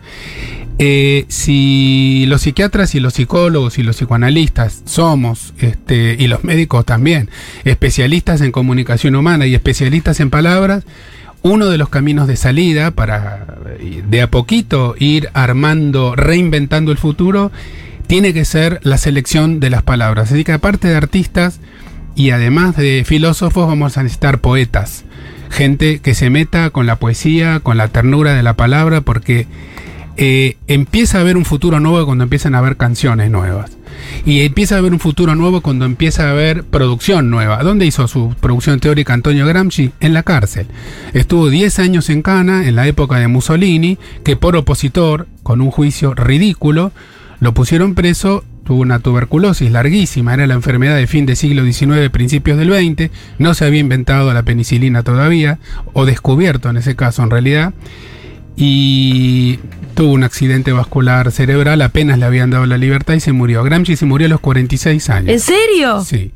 Eh, 0.77 1.25
si 1.29 2.25
los 2.27 2.41
psiquiatras 2.41 2.95
y 2.95 2.99
los 2.99 3.13
psicólogos 3.13 3.77
y 3.77 3.83
los 3.83 3.95
psicoanalistas 3.95 4.81
somos, 4.85 5.53
este, 5.59 6.17
y 6.19 6.27
los 6.27 6.43
médicos 6.43 6.85
también, 6.85 7.29
especialistas 7.63 8.41
en 8.41 8.51
comunicación 8.51 9.15
humana 9.15 9.45
y 9.45 9.55
especialistas 9.55 10.19
en 10.19 10.29
palabras, 10.29 10.83
uno 11.43 11.67
de 11.67 11.77
los 11.77 11.89
caminos 11.89 12.27
de 12.27 12.35
salida 12.35 12.91
para 12.91 13.45
eh, 13.79 14.03
de 14.07 14.21
a 14.21 14.31
poquito 14.31 14.95
ir 14.97 15.29
armando, 15.33 16.15
reinventando 16.15 16.91
el 16.91 16.97
futuro, 16.97 17.51
tiene 18.07 18.33
que 18.33 18.45
ser 18.45 18.79
la 18.83 18.97
selección 18.97 19.59
de 19.59 19.69
las 19.69 19.83
palabras. 19.83 20.31
Así 20.31 20.43
que 20.43 20.51
aparte 20.51 20.87
de 20.87 20.95
artistas 20.95 21.59
y 22.15 22.31
además 22.31 22.75
de 22.77 23.03
filósofos, 23.05 23.67
vamos 23.67 23.97
a 23.97 24.03
necesitar 24.03 24.39
poetas. 24.39 25.05
Gente 25.49 25.99
que 25.99 26.13
se 26.13 26.29
meta 26.29 26.69
con 26.69 26.85
la 26.85 26.95
poesía, 26.95 27.59
con 27.59 27.77
la 27.77 27.89
ternura 27.89 28.33
de 28.33 28.43
la 28.43 28.55
palabra, 28.55 29.01
porque 29.01 29.47
eh, 30.17 30.55
empieza 30.67 31.17
a 31.17 31.21
haber 31.21 31.35
un 31.35 31.43
futuro 31.43 31.79
nuevo 31.79 32.05
cuando 32.05 32.23
empiezan 32.23 32.55
a 32.55 32.59
haber 32.59 32.77
canciones 32.77 33.29
nuevas. 33.29 33.71
Y 34.25 34.41
empieza 34.41 34.75
a 34.75 34.77
haber 34.79 34.93
un 34.93 34.99
futuro 34.99 35.35
nuevo 35.35 35.61
cuando 35.61 35.85
empieza 35.85 36.27
a 36.27 36.31
haber 36.31 36.63
producción 36.63 37.29
nueva. 37.29 37.61
¿Dónde 37.63 37.85
hizo 37.85 38.07
su 38.07 38.33
producción 38.39 38.79
teórica 38.79 39.13
Antonio 39.13 39.45
Gramsci? 39.45 39.91
En 39.99 40.13
la 40.13 40.23
cárcel. 40.23 40.67
Estuvo 41.13 41.49
10 41.49 41.79
años 41.79 42.09
en 42.09 42.21
Cana, 42.21 42.67
en 42.67 42.75
la 42.75 42.87
época 42.87 43.17
de 43.17 43.27
Mussolini, 43.27 43.97
que 44.23 44.35
por 44.35 44.55
opositor, 44.55 45.27
con 45.43 45.61
un 45.61 45.71
juicio 45.71 46.13
ridículo, 46.13 46.91
lo 47.39 47.53
pusieron 47.53 47.93
preso. 47.93 48.43
Tuvo 48.65 48.81
una 48.81 48.99
tuberculosis 48.99 49.71
larguísima, 49.71 50.33
era 50.33 50.47
la 50.47 50.55
enfermedad 50.55 50.95
de 50.95 51.07
fin 51.07 51.25
del 51.25 51.35
siglo 51.35 51.63
XIX, 51.63 52.09
principios 52.09 52.57
del 52.57 52.73
XX. 52.73 53.11
No 53.37 53.53
se 53.53 53.65
había 53.65 53.79
inventado 53.79 54.33
la 54.33 54.43
penicilina 54.43 55.03
todavía, 55.03 55.59
o 55.93 56.05
descubierto 56.05 56.69
en 56.69 56.77
ese 56.77 56.95
caso 56.95 57.23
en 57.23 57.29
realidad 57.29 57.73
y 58.55 59.59
tuvo 59.95 60.13
un 60.13 60.23
accidente 60.23 60.71
vascular 60.71 61.31
cerebral, 61.31 61.81
apenas 61.81 62.19
le 62.19 62.25
habían 62.25 62.49
dado 62.49 62.65
la 62.65 62.77
libertad 62.77 63.13
y 63.13 63.19
se 63.19 63.31
murió. 63.31 63.63
Gramsci 63.63 63.95
se 63.95 64.05
murió 64.05 64.27
a 64.27 64.29
los 64.29 64.39
46 64.39 65.09
años. 65.09 65.29
¿En 65.29 65.39
serio? 65.39 66.03
Sí. 66.03 66.31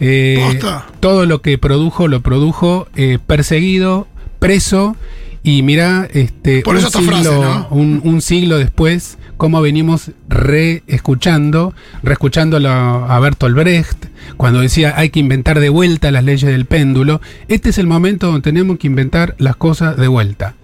Eh, 0.00 0.58
todo 1.00 1.26
lo 1.26 1.42
que 1.42 1.58
produjo 1.58 2.08
lo 2.08 2.22
produjo 2.22 2.88
eh, 2.96 3.18
perseguido, 3.24 4.08
preso 4.40 4.96
y 5.42 5.62
mira, 5.62 6.08
este, 6.12 6.62
Por 6.62 6.76
un, 6.76 6.80
eso 6.80 6.90
siglo, 6.90 7.12
frase, 7.12 7.30
¿no? 7.30 7.68
un, 7.70 8.00
un 8.04 8.20
siglo 8.20 8.58
después, 8.58 9.18
cómo 9.36 9.60
venimos 9.60 10.12
reescuchando, 10.28 11.74
reescuchando 12.02 12.58
a 12.68 13.18
Bertolt 13.18 13.56
Brecht, 13.56 14.06
cuando 14.36 14.60
decía 14.60 14.94
hay 14.96 15.10
que 15.10 15.18
inventar 15.20 15.58
de 15.58 15.68
vuelta 15.68 16.10
las 16.12 16.22
leyes 16.22 16.50
del 16.50 16.66
péndulo. 16.66 17.20
Este 17.48 17.70
es 17.70 17.78
el 17.78 17.88
momento 17.88 18.26
donde 18.26 18.42
tenemos 18.42 18.78
que 18.78 18.86
inventar 18.86 19.34
las 19.38 19.56
cosas 19.56 19.96
de 19.96 20.06
vuelta. 20.06 20.54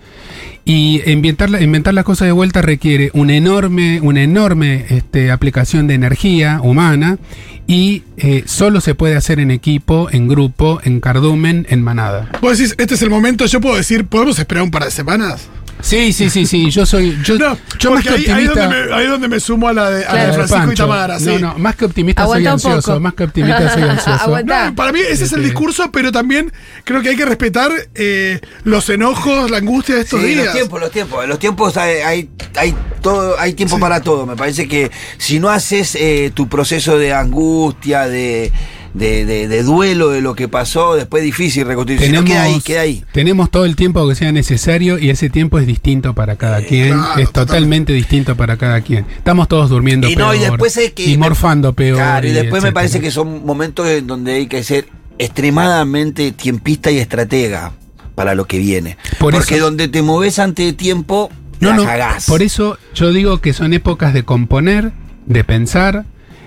Y 0.69 1.01
inventar, 1.11 1.63
inventar 1.63 1.95
las 1.95 2.05
cosas 2.05 2.27
de 2.27 2.33
vuelta 2.33 2.61
requiere 2.61 3.11
una 3.15 3.35
enorme, 3.35 4.03
una 4.03 4.23
enorme 4.23 4.85
este, 4.91 5.31
aplicación 5.31 5.87
de 5.87 5.95
energía 5.95 6.61
humana 6.63 7.17
y 7.67 8.03
eh, 8.19 8.43
solo 8.45 8.83
se 8.83 8.95
puede 8.95 9.17
hacer 9.17 9.41
en 9.41 9.51
equipo, 9.51 10.09
en 10.13 10.29
grupo, 10.29 10.79
en 10.85 11.01
cardumen, 11.01 11.67
en 11.71 11.83
manada. 11.83 12.31
Vos 12.43 12.59
decís, 12.59 12.75
este 12.77 12.97
es 12.97 13.01
el 13.01 13.09
momento, 13.09 13.47
yo 13.47 13.63
puedo 13.63 13.77
decir, 13.77 14.05
¿podemos 14.05 14.39
esperar 14.39 14.63
un 14.63 14.71
par 14.71 14.85
de 14.85 14.91
semanas? 14.91 15.49
Sí, 15.81 16.13
sí, 16.13 16.29
sí, 16.29 16.45
sí. 16.47 16.71
Yo 16.71 16.85
soy. 16.85 17.17
Yo, 17.23 17.39
No, 17.39 17.57
yo 17.79 17.93
más 17.93 18.03
que 18.03 18.11
ahí, 18.11 18.17
ahí 18.27 18.47
optimista. 18.49 18.63
donde 18.65 18.85
me, 18.87 18.95
ahí 18.95 19.07
donde 19.07 19.29
me 19.29 19.41
sumo 19.41 19.69
a 19.69 19.73
la 19.73 19.91
de, 19.91 20.05
a 20.07 20.15
la 20.15 20.27
de. 20.27 20.33
Francisco 20.33 20.73
y 20.73 20.75
Tamara, 20.75 21.19
sí. 21.19 21.27
No, 21.27 21.39
no, 21.39 21.59
más 21.59 21.77
que 21.77 21.85
optimista 21.85 22.23
soy 22.27 22.47
Aguanta 22.47 22.69
un 22.69 22.73
ansioso. 22.75 23.01
Más 23.01 23.15
que 23.15 23.25
optimista 23.25 23.73
soy 23.75 23.83
ansioso. 23.89 24.43
No, 24.45 24.75
para 24.75 24.93
mí 24.93 25.01
ese 25.01 25.25
es 25.25 25.33
el 25.33 25.43
discurso, 25.45 25.91
pero 25.93 26.11
también 26.11 26.53
creo 26.85 27.01
que 27.01 27.11
hay 27.11 27.17
que 27.17 27.25
respetar 27.25 27.71
eh, 27.95 28.41
los 28.65 28.89
enojos, 28.91 29.51
la 29.51 29.59
angustia 29.59 29.95
de 29.95 30.01
estos 30.03 30.21
Sí, 30.21 30.27
días. 30.29 30.47
los 30.47 30.55
tiempos, 30.55 30.81
los 30.81 30.91
tiempos. 30.91 31.29
Los 31.29 31.39
tiempos 31.39 31.77
hay, 31.77 31.97
hay, 31.99 32.31
hay 32.57 32.75
todo, 33.01 33.39
hay 33.39 33.53
tiempo 33.55 33.79
para 33.79 34.01
todo. 34.01 34.27
Me 34.27 34.35
parece 34.37 34.67
que 34.67 34.91
si 35.19 35.39
no 35.39 35.49
haces 35.49 35.95
eh, 35.95 36.33
tu 36.35 36.49
proceso 36.49 36.99
de 36.99 37.13
angustia, 37.13 38.09
de, 38.09 38.53
de, 38.99 39.25
de- 39.25 39.49
de 39.49 39.63
duelo 39.63 40.11
de 40.11 40.21
lo 40.21 40.35
que 40.35 40.49
pasó, 40.49 40.95
después 40.97 41.23
difícil 41.23 41.65
reconstruir. 41.67 42.01
Si 42.01 42.09
no, 42.11 42.25
queda 42.25 42.43
ahí, 42.43 42.61
queda 42.61 42.81
ahí. 42.83 43.05
tenemos 43.13 43.51
todo 43.51 43.65
el 43.65 43.77
tiempo 43.77 44.07
que 44.09 44.15
sea 44.15 44.33
necesario 44.33 44.99
y 44.99 45.11
ese 45.11 45.31
tiempo 45.31 45.59
es 45.59 45.67
distinto 45.67 46.15
para 46.15 46.37
cada 46.37 46.61
quien, 46.63 46.89
claro, 46.95 47.21
es 47.21 47.33
totalmente 47.33 47.93
distinto 47.93 48.37
para 48.37 48.57
cada 48.57 48.81
quien. 48.81 49.07
Estamos 49.17 49.49
todos 49.49 49.71
durmiendo 49.71 50.09
Y 50.09 50.17
peor 50.17 50.29
no, 50.29 50.35
y 50.35 50.39
después 50.41 50.77
es 50.77 50.93
que. 50.93 51.05
y 51.07 51.17
morfando 51.17 51.73
peor. 51.73 51.97
Claro, 51.99 52.27
y 52.29 52.33
después 52.33 52.63
me 52.63 52.73
parece 52.73 53.01
que 53.01 53.11
son 53.11 53.45
momentos 53.47 53.87
en 53.89 54.07
donde 54.07 54.33
hay 54.35 54.47
que 54.47 54.63
ser 54.63 54.87
extremadamente 55.19 56.33
tiempista 56.33 56.91
y 56.91 56.99
estratega 56.99 57.73
para 58.15 58.35
lo 58.35 58.47
que 58.47 58.59
viene. 58.59 58.97
Por 59.19 59.33
Porque 59.33 59.55
eso- 59.57 59.65
donde 59.65 59.89
te 59.89 60.03
moves 60.03 60.39
ante 60.39 60.73
tiempo, 60.73 61.31
No, 61.61 61.71
la 61.71 61.77
no, 61.77 61.85
cagás. 61.85 62.27
por 62.27 62.43
eso 62.43 62.77
yo 62.95 63.13
digo 63.13 63.39
que 63.41 63.53
son 63.53 63.73
épocas 63.73 64.13
de 64.13 64.25
componer, 64.25 64.93
de 65.27 65.45
pensar, 65.45 66.05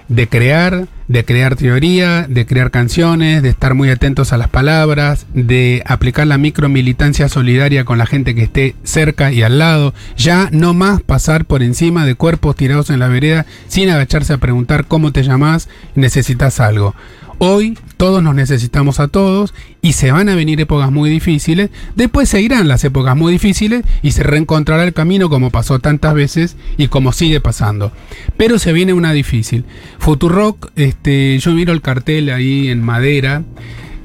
de 0.10 0.28
crear, 0.28 0.88
de 1.12 1.26
crear 1.26 1.58
teoría, 1.58 2.26
de 2.30 2.46
crear 2.46 2.72
canciones, 2.72 3.44
de 3.44 3.50
estar 3.50 3.74
muy 3.74 3.90
atentos 3.90 4.32
a 4.32 4.38
las 4.38 4.48
palabras, 4.48 5.26
de 5.34 5.84
aplicar 5.86 6.26
la 6.26 6.38
micromilitancia 6.38 7.28
solidaria 7.28 7.84
con 7.84 7.98
la 7.98 8.06
gente 8.06 8.34
que 8.34 8.44
esté 8.44 8.76
cerca 8.84 9.32
y 9.32 9.44
al 9.44 9.60
lado, 9.60 9.94
ya 10.16 10.48
no 10.54 10.74
más 10.74 11.02
pasar 11.02 11.44
por 11.44 11.64
encima 11.64 12.06
de 12.06 12.16
cuerpos 12.16 12.56
tirados 12.56 12.90
en 12.90 13.00
la 13.00 13.10
vereda 13.10 13.46
sin 13.68 13.90
agacharse 13.90 14.32
a 14.34 14.38
preguntar 14.38 14.86
cómo 14.86 15.12
te 15.12 15.24
llamás, 15.24 15.68
necesitas 15.96 16.62
algo. 16.62 16.96
Hoy 17.44 17.76
todos 17.98 18.22
nos 18.22 18.36
necesitamos 18.36 19.00
a 19.00 19.08
todos 19.08 19.56
y 19.82 19.94
se 19.94 20.12
van 20.12 20.30
a 20.30 20.36
venir 20.36 20.62
épocas 20.62 20.92
muy 20.92 21.10
difíciles. 21.10 21.72
Después 21.96 22.30
se 22.30 22.40
irán 22.40 22.68
las 22.68 22.84
épocas 22.84 23.18
muy 23.18 23.34
difíciles 23.34 23.84
y 24.04 24.12
se 24.12 24.22
reencontrará 24.22 24.84
el 24.84 24.94
camino 24.94 25.28
como 25.28 25.50
pasó 25.50 25.80
tantas 25.80 26.14
veces 26.14 26.56
y 26.78 26.88
como 26.88 27.14
sigue 27.14 27.42
pasando. 27.42 27.92
Pero 28.38 28.60
se 28.60 28.74
viene 28.74 28.94
una 28.94 29.12
difícil. 29.12 29.66
Futurock, 29.98 30.70
este, 30.76 31.01
yo 31.04 31.52
miro 31.54 31.74
el 31.74 31.82
cartel 31.82 32.30
ahí 32.30 32.70
en 32.70 32.82
madera. 32.84 33.44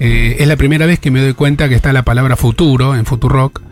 eh, 0.00 0.36
es 0.38 0.46
la 0.48 0.56
primera 0.56 0.86
vez 0.86 0.98
que 0.98 1.10
me 1.10 1.20
doy 1.20 1.34
cuenta 1.34 1.68
que 1.68 1.74
está 1.74 1.92
la 1.92 2.02
palabra 2.04 2.36
futuro 2.36 2.94
en 2.94 3.06
Futurock. 3.06 3.62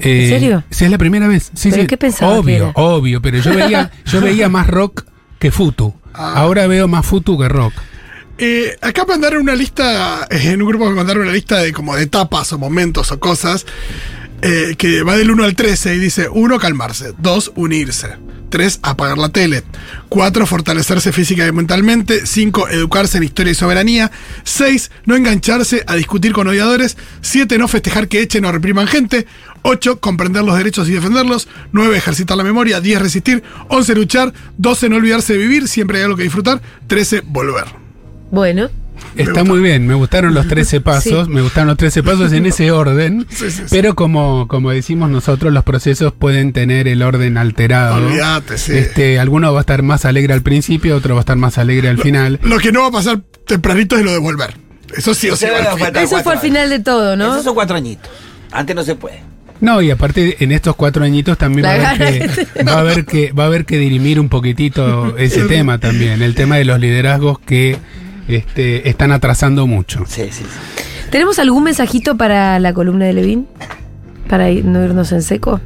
Eh, 0.00 0.24
¿En 0.24 0.28
serio? 0.30 0.64
Sí, 0.70 0.84
es 0.84 0.90
la 0.90 0.98
primera 0.98 1.26
vez. 1.28 1.50
Sí, 1.54 1.70
¿Pero 1.70 1.82
sí. 1.82 1.86
qué 1.88 1.96
pensaba 1.96 2.32
que 2.34 2.38
Obvio, 2.38 2.56
era? 2.56 2.72
obvio, 2.74 3.22
pero 3.22 3.38
yo 3.38 3.54
veía, 3.54 3.90
yo 4.04 4.20
veía 4.20 4.48
más 4.48 4.66
rock 4.66 5.04
que 5.38 5.50
futu. 5.50 5.94
Ah. 6.12 6.34
Ahora 6.36 6.66
veo 6.66 6.86
más 6.88 7.04
futu 7.06 7.38
que 7.38 7.48
rock. 7.48 7.72
Eh, 8.38 8.76
acá 8.82 9.04
mandaron 9.06 9.42
una 9.42 9.54
lista, 9.54 10.26
eh, 10.30 10.50
en 10.52 10.60
un 10.62 10.68
grupo 10.68 10.88
me 10.88 10.96
mandaron 10.96 11.22
una 11.22 11.32
lista 11.32 11.58
de 11.60 11.72
como 11.72 11.94
de 11.94 12.02
etapas 12.02 12.52
o 12.52 12.58
momentos 12.58 13.12
o 13.12 13.20
cosas, 13.20 13.64
eh, 14.42 14.74
que 14.76 15.02
va 15.02 15.16
del 15.16 15.30
1 15.30 15.44
al 15.44 15.54
13 15.54 15.94
y 15.94 15.98
dice 15.98 16.28
1 16.30 16.58
calmarse, 16.58 17.14
2 17.18 17.52
unirse, 17.56 18.16
3 18.50 18.80
apagar 18.82 19.18
la 19.18 19.30
tele, 19.30 19.62
4 20.08 20.46
fortalecerse 20.46 21.12
física 21.12 21.46
y 21.46 21.52
mentalmente, 21.52 22.26
5 22.26 22.68
educarse 22.68 23.18
en 23.18 23.24
historia 23.24 23.52
y 23.52 23.54
soberanía, 23.54 24.10
6 24.44 24.90
no 25.06 25.16
engancharse 25.16 25.82
a 25.86 25.94
discutir 25.94 26.32
con 26.32 26.46
odiadores, 26.46 26.96
7 27.22 27.58
no 27.58 27.68
festejar 27.68 28.08
que 28.08 28.20
echen 28.20 28.44
o 28.44 28.52
repriman 28.52 28.86
gente, 28.86 29.26
8 29.62 30.00
comprender 30.00 30.44
los 30.44 30.56
derechos 30.56 30.88
y 30.88 30.92
defenderlos, 30.92 31.48
9 31.72 31.96
ejercitar 31.96 32.36
la 32.36 32.44
memoria, 32.44 32.80
10 32.80 33.00
resistir, 33.00 33.42
11 33.68 33.94
luchar, 33.94 34.32
12 34.58 34.88
no 34.88 34.96
olvidarse 34.96 35.32
de 35.32 35.38
vivir, 35.38 35.68
siempre 35.68 35.98
hay 35.98 36.04
algo 36.04 36.16
que 36.16 36.24
disfrutar, 36.24 36.60
13 36.86 37.22
volver. 37.24 37.64
Bueno, 38.30 38.68
Está 39.16 39.44
muy 39.44 39.60
bien, 39.60 39.86
me 39.86 39.94
gustaron 39.94 40.34
los 40.34 40.48
13 40.48 40.80
pasos, 40.82 41.26
Sí. 41.26 41.32
me 41.32 41.40
gustaron 41.42 41.68
los 41.68 41.76
13 41.76 42.02
pasos 42.02 42.32
en 42.32 42.46
ese 42.46 42.70
orden, 42.72 43.26
Sí, 43.30 43.50
sí, 43.50 43.62
sí. 43.62 43.62
pero 43.70 43.94
como, 43.94 44.48
como 44.48 44.70
decimos 44.70 45.10
nosotros, 45.10 45.52
los 45.52 45.62
procesos 45.64 46.12
pueden 46.12 46.52
tener 46.52 46.88
el 46.88 47.02
orden 47.02 47.36
alterado. 47.38 47.96
Olvídate, 47.96 48.58
sí. 48.58 48.72
Este, 48.72 49.18
alguno 49.18 49.52
va 49.52 49.60
a 49.60 49.62
estar 49.62 49.82
más 49.82 50.04
alegre 50.04 50.34
al 50.34 50.42
principio, 50.42 50.96
otro 50.96 51.14
va 51.14 51.20
a 51.20 51.22
estar 51.22 51.36
más 51.36 51.58
alegre 51.58 51.88
al 51.88 51.98
final. 51.98 52.40
Lo 52.42 52.58
que 52.58 52.72
no 52.72 52.80
va 52.82 52.86
a 52.88 52.92
pasar 52.92 53.20
tempranito 53.46 53.96
es 53.96 54.04
lo 54.04 54.12
de 54.12 54.18
volver. 54.18 54.54
Eso 54.96 55.14
sí 55.14 55.28
o 55.30 55.36
sí. 55.36 55.44
Ese 55.44 55.52
va 55.52 55.58
al 55.58 55.66
va 55.66 55.70
a 55.70 55.74
fin. 55.76 55.84
faltar. 55.84 56.02
eso 56.04 56.22
fue 56.22 56.32
al 56.34 56.38
final 56.40 56.70
de 56.70 56.78
todo, 56.80 57.16
¿no? 57.16 57.32
Esos 57.32 57.44
son 57.44 57.54
cuatro 57.54 57.76
añitos. 57.76 58.10
Antes 58.52 58.76
no 58.76 58.84
se 58.84 58.94
puede. 58.94 59.22
No, 59.60 59.80
y 59.80 59.90
aparte 59.90 60.36
en 60.44 60.52
estos 60.52 60.76
cuatro 60.76 61.04
añitos 61.04 61.38
también 61.38 61.66
va 61.66 61.70
a, 61.70 61.90
haber 61.90 61.96
que, 61.96 62.62
va 62.64 62.72
a 62.74 62.78
haber 62.80 63.04
que 63.06 63.32
va 63.32 63.44
a 63.44 63.46
haber 63.46 63.64
que 63.64 63.78
dirimir 63.78 64.20
un 64.20 64.28
poquitito 64.28 65.16
ese 65.18 65.42
tema 65.44 65.78
también, 65.78 66.20
el 66.22 66.34
tema 66.34 66.56
de 66.56 66.64
los 66.64 66.78
liderazgos 66.80 67.38
que 67.38 67.78
este, 68.28 68.88
están 68.88 69.12
atrasando 69.12 69.66
mucho. 69.66 70.04
Sí, 70.06 70.22
sí, 70.30 70.44
sí. 70.44 70.84
¿Tenemos 71.10 71.38
algún 71.38 71.64
mensajito 71.64 72.16
para 72.16 72.58
la 72.58 72.72
columna 72.72 73.04
de 73.06 73.12
Levin? 73.12 73.46
Para 74.28 74.50
ir- 74.50 74.64
no 74.64 74.82
irnos 74.84 75.12
en 75.12 75.22
seco. 75.22 75.60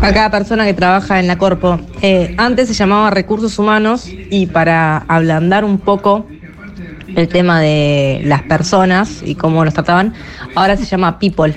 a 0.00 0.12
cada 0.12 0.30
persona 0.30 0.64
que 0.66 0.74
trabaja 0.74 1.20
en 1.20 1.26
la 1.28 1.38
Corpo. 1.38 1.80
Eh, 2.02 2.34
antes 2.38 2.68
se 2.68 2.74
llamaba 2.74 3.10
recursos 3.10 3.58
humanos 3.58 4.08
y 4.08 4.46
para 4.46 4.98
ablandar 5.08 5.64
un 5.64 5.78
poco 5.78 6.26
el 7.14 7.28
tema 7.28 7.60
de 7.60 8.22
las 8.24 8.42
personas 8.42 9.22
y 9.24 9.34
cómo 9.36 9.64
los 9.64 9.74
trataban, 9.74 10.14
ahora 10.56 10.76
se 10.76 10.84
llama 10.86 11.18
people. 11.18 11.54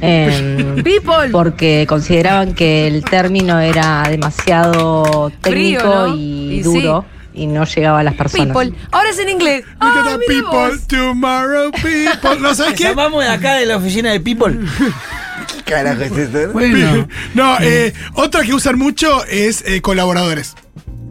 Eh, 0.00 0.74
People. 0.84 1.30
porque 1.32 1.86
consideraban 1.88 2.54
que 2.54 2.86
el 2.88 3.04
término 3.04 3.58
era 3.60 4.02
demasiado 4.10 5.30
técnico 5.40 5.80
Frío, 5.80 6.06
¿no? 6.08 6.16
y, 6.16 6.58
Y 6.58 6.62
duro 6.62 7.04
y 7.36 7.46
no 7.46 7.64
llegaba 7.64 8.00
a 8.00 8.02
las 8.02 8.14
personas. 8.14 8.56
People. 8.56 8.76
Ahora 8.90 9.10
es 9.10 9.18
en 9.18 9.28
inglés. 9.28 9.64
Look 9.66 9.76
Ah, 9.80 10.04
at 10.06 10.18
the 10.18 10.18
people, 10.26 10.50
vos. 10.50 10.86
tomorrow 10.88 11.70
people. 11.72 12.40
¿No 12.40 12.54
sabes 12.54 12.74
qué? 12.74 12.84
Llamamos 12.84 13.22
de 13.22 13.30
acá 13.30 13.54
de 13.56 13.66
la 13.66 13.76
oficina 13.76 14.10
de 14.10 14.20
People. 14.20 14.58
¿Qué 15.64 15.72
carajo 15.72 16.02
es 16.02 16.12
esto? 16.12 16.52
Bueno, 16.52 17.06
No, 17.34 17.58
eh, 17.60 17.92
otra 18.14 18.42
que 18.42 18.54
usan 18.54 18.78
mucho 18.78 19.24
es 19.26 19.62
eh, 19.66 19.80
colaboradores. 19.82 20.54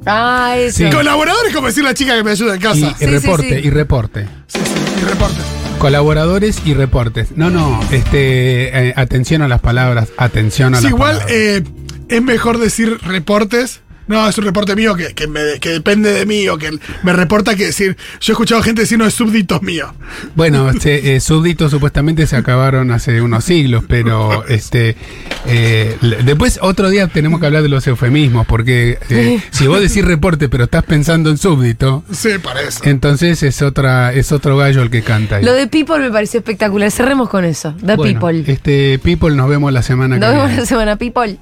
Ah, 0.06 0.56
eso. 0.58 0.80
Sí. 0.80 0.90
Colaboradores 0.92 1.54
como 1.54 1.68
decir 1.68 1.84
la 1.84 1.94
chica 1.94 2.16
que 2.16 2.24
me 2.24 2.32
ayuda 2.32 2.54
en 2.56 2.60
y, 2.60 2.64
casa. 2.64 2.78
y 2.78 2.86
Sí, 2.90 2.96
sí, 3.00 3.06
reporte, 3.06 3.62
sí. 3.62 3.68
y 3.68 3.70
reporte. 3.70 4.28
Sí, 4.48 4.60
sí, 4.64 4.72
y 5.02 5.06
reportes. 5.06 5.44
Colaboradores 5.80 6.62
y 6.66 6.74
reportes. 6.74 7.30
No, 7.36 7.50
no, 7.50 7.80
este, 7.92 8.90
eh, 8.90 8.94
atención 8.96 9.42
a 9.42 9.48
las 9.48 9.62
palabras, 9.62 10.10
atención 10.18 10.74
a 10.74 10.78
Sí, 10.78 10.84
las 10.86 10.92
igual 10.92 11.14
palabras. 11.18 11.36
eh, 11.38 11.64
es 12.08 12.22
mejor 12.22 12.58
decir 12.60 12.98
reportes. 13.04 13.82
No, 14.08 14.28
es 14.30 14.38
un 14.38 14.44
reporte 14.46 14.76
mío 14.76 14.96
que, 14.96 15.14
que, 15.14 15.28
me- 15.28 15.60
que 15.60 15.70
depende 15.70 16.12
de 16.12 16.26
mí 16.26 16.48
o 16.50 16.58
que 16.58 16.72
me 17.04 17.14
reporta 17.14 17.56
que 17.56 17.66
decir. 17.68 17.98
Yo 18.22 18.32
he 18.32 18.36
escuchado 18.36 18.62
gente 18.62 18.82
decir 18.82 18.98
no 19.00 19.06
es 19.06 19.14
súbditos 19.14 19.62
míos. 19.62 19.90
Bueno, 20.36 20.70
este, 20.70 21.16
eh, 21.16 21.20
súbditos 21.20 21.72
supuestamente 21.72 22.28
se 22.28 22.36
acabaron 22.36 22.92
hace 22.92 23.22
unos 23.22 23.44
siglos, 23.46 23.84
pero 23.88 24.46
este 24.48 24.96
eh, 25.48 25.98
después 26.24 26.60
otro 26.62 26.90
día 26.90 27.08
tenemos 27.08 27.40
que 27.40 27.46
hablar 27.48 27.64
de 27.64 27.70
los 27.70 27.86
eufemismos, 27.88 28.46
porque 28.48 28.98
eh, 29.10 29.40
si 29.52 29.68
vos 29.68 29.80
decís 29.82 30.04
reporte 30.06 30.50
pero 30.50 30.66
estás 30.66 30.84
pensando 30.84 31.30
en 31.30 31.38
súbdito, 31.38 32.04
Sí, 32.12 32.30
para 32.42 32.62
eso. 32.62 32.80
entonces 32.84 33.42
es 33.44 33.62
otra 33.62 34.14
es 34.14 34.32
otro 34.32 34.58
gallo 34.58 34.82
el 34.82 34.90
que 34.90 35.02
canta. 35.02 35.38
ahí. 35.38 35.44
Lo 35.46 35.54
de 35.54 35.68
People 35.68 36.00
me 36.00 36.12
pareció 36.12 36.40
espectacular. 36.40 36.92
Cerremos 36.92 37.30
con 37.30 37.44
eso. 37.46 37.74
The 37.86 37.96
Bueno, 37.96 38.20
People. 38.20 38.52
Este 38.54 39.00
People 39.00 39.36
nos 39.36 39.50
vemos 39.50 39.72
la 39.74 39.82
semana 39.82 40.18
Nos 40.18 40.26
que 40.28 40.32
vemos 40.32 40.46
viene. 40.48 40.62
la 40.62 40.66
semana, 40.68 40.96
People. 40.98 41.38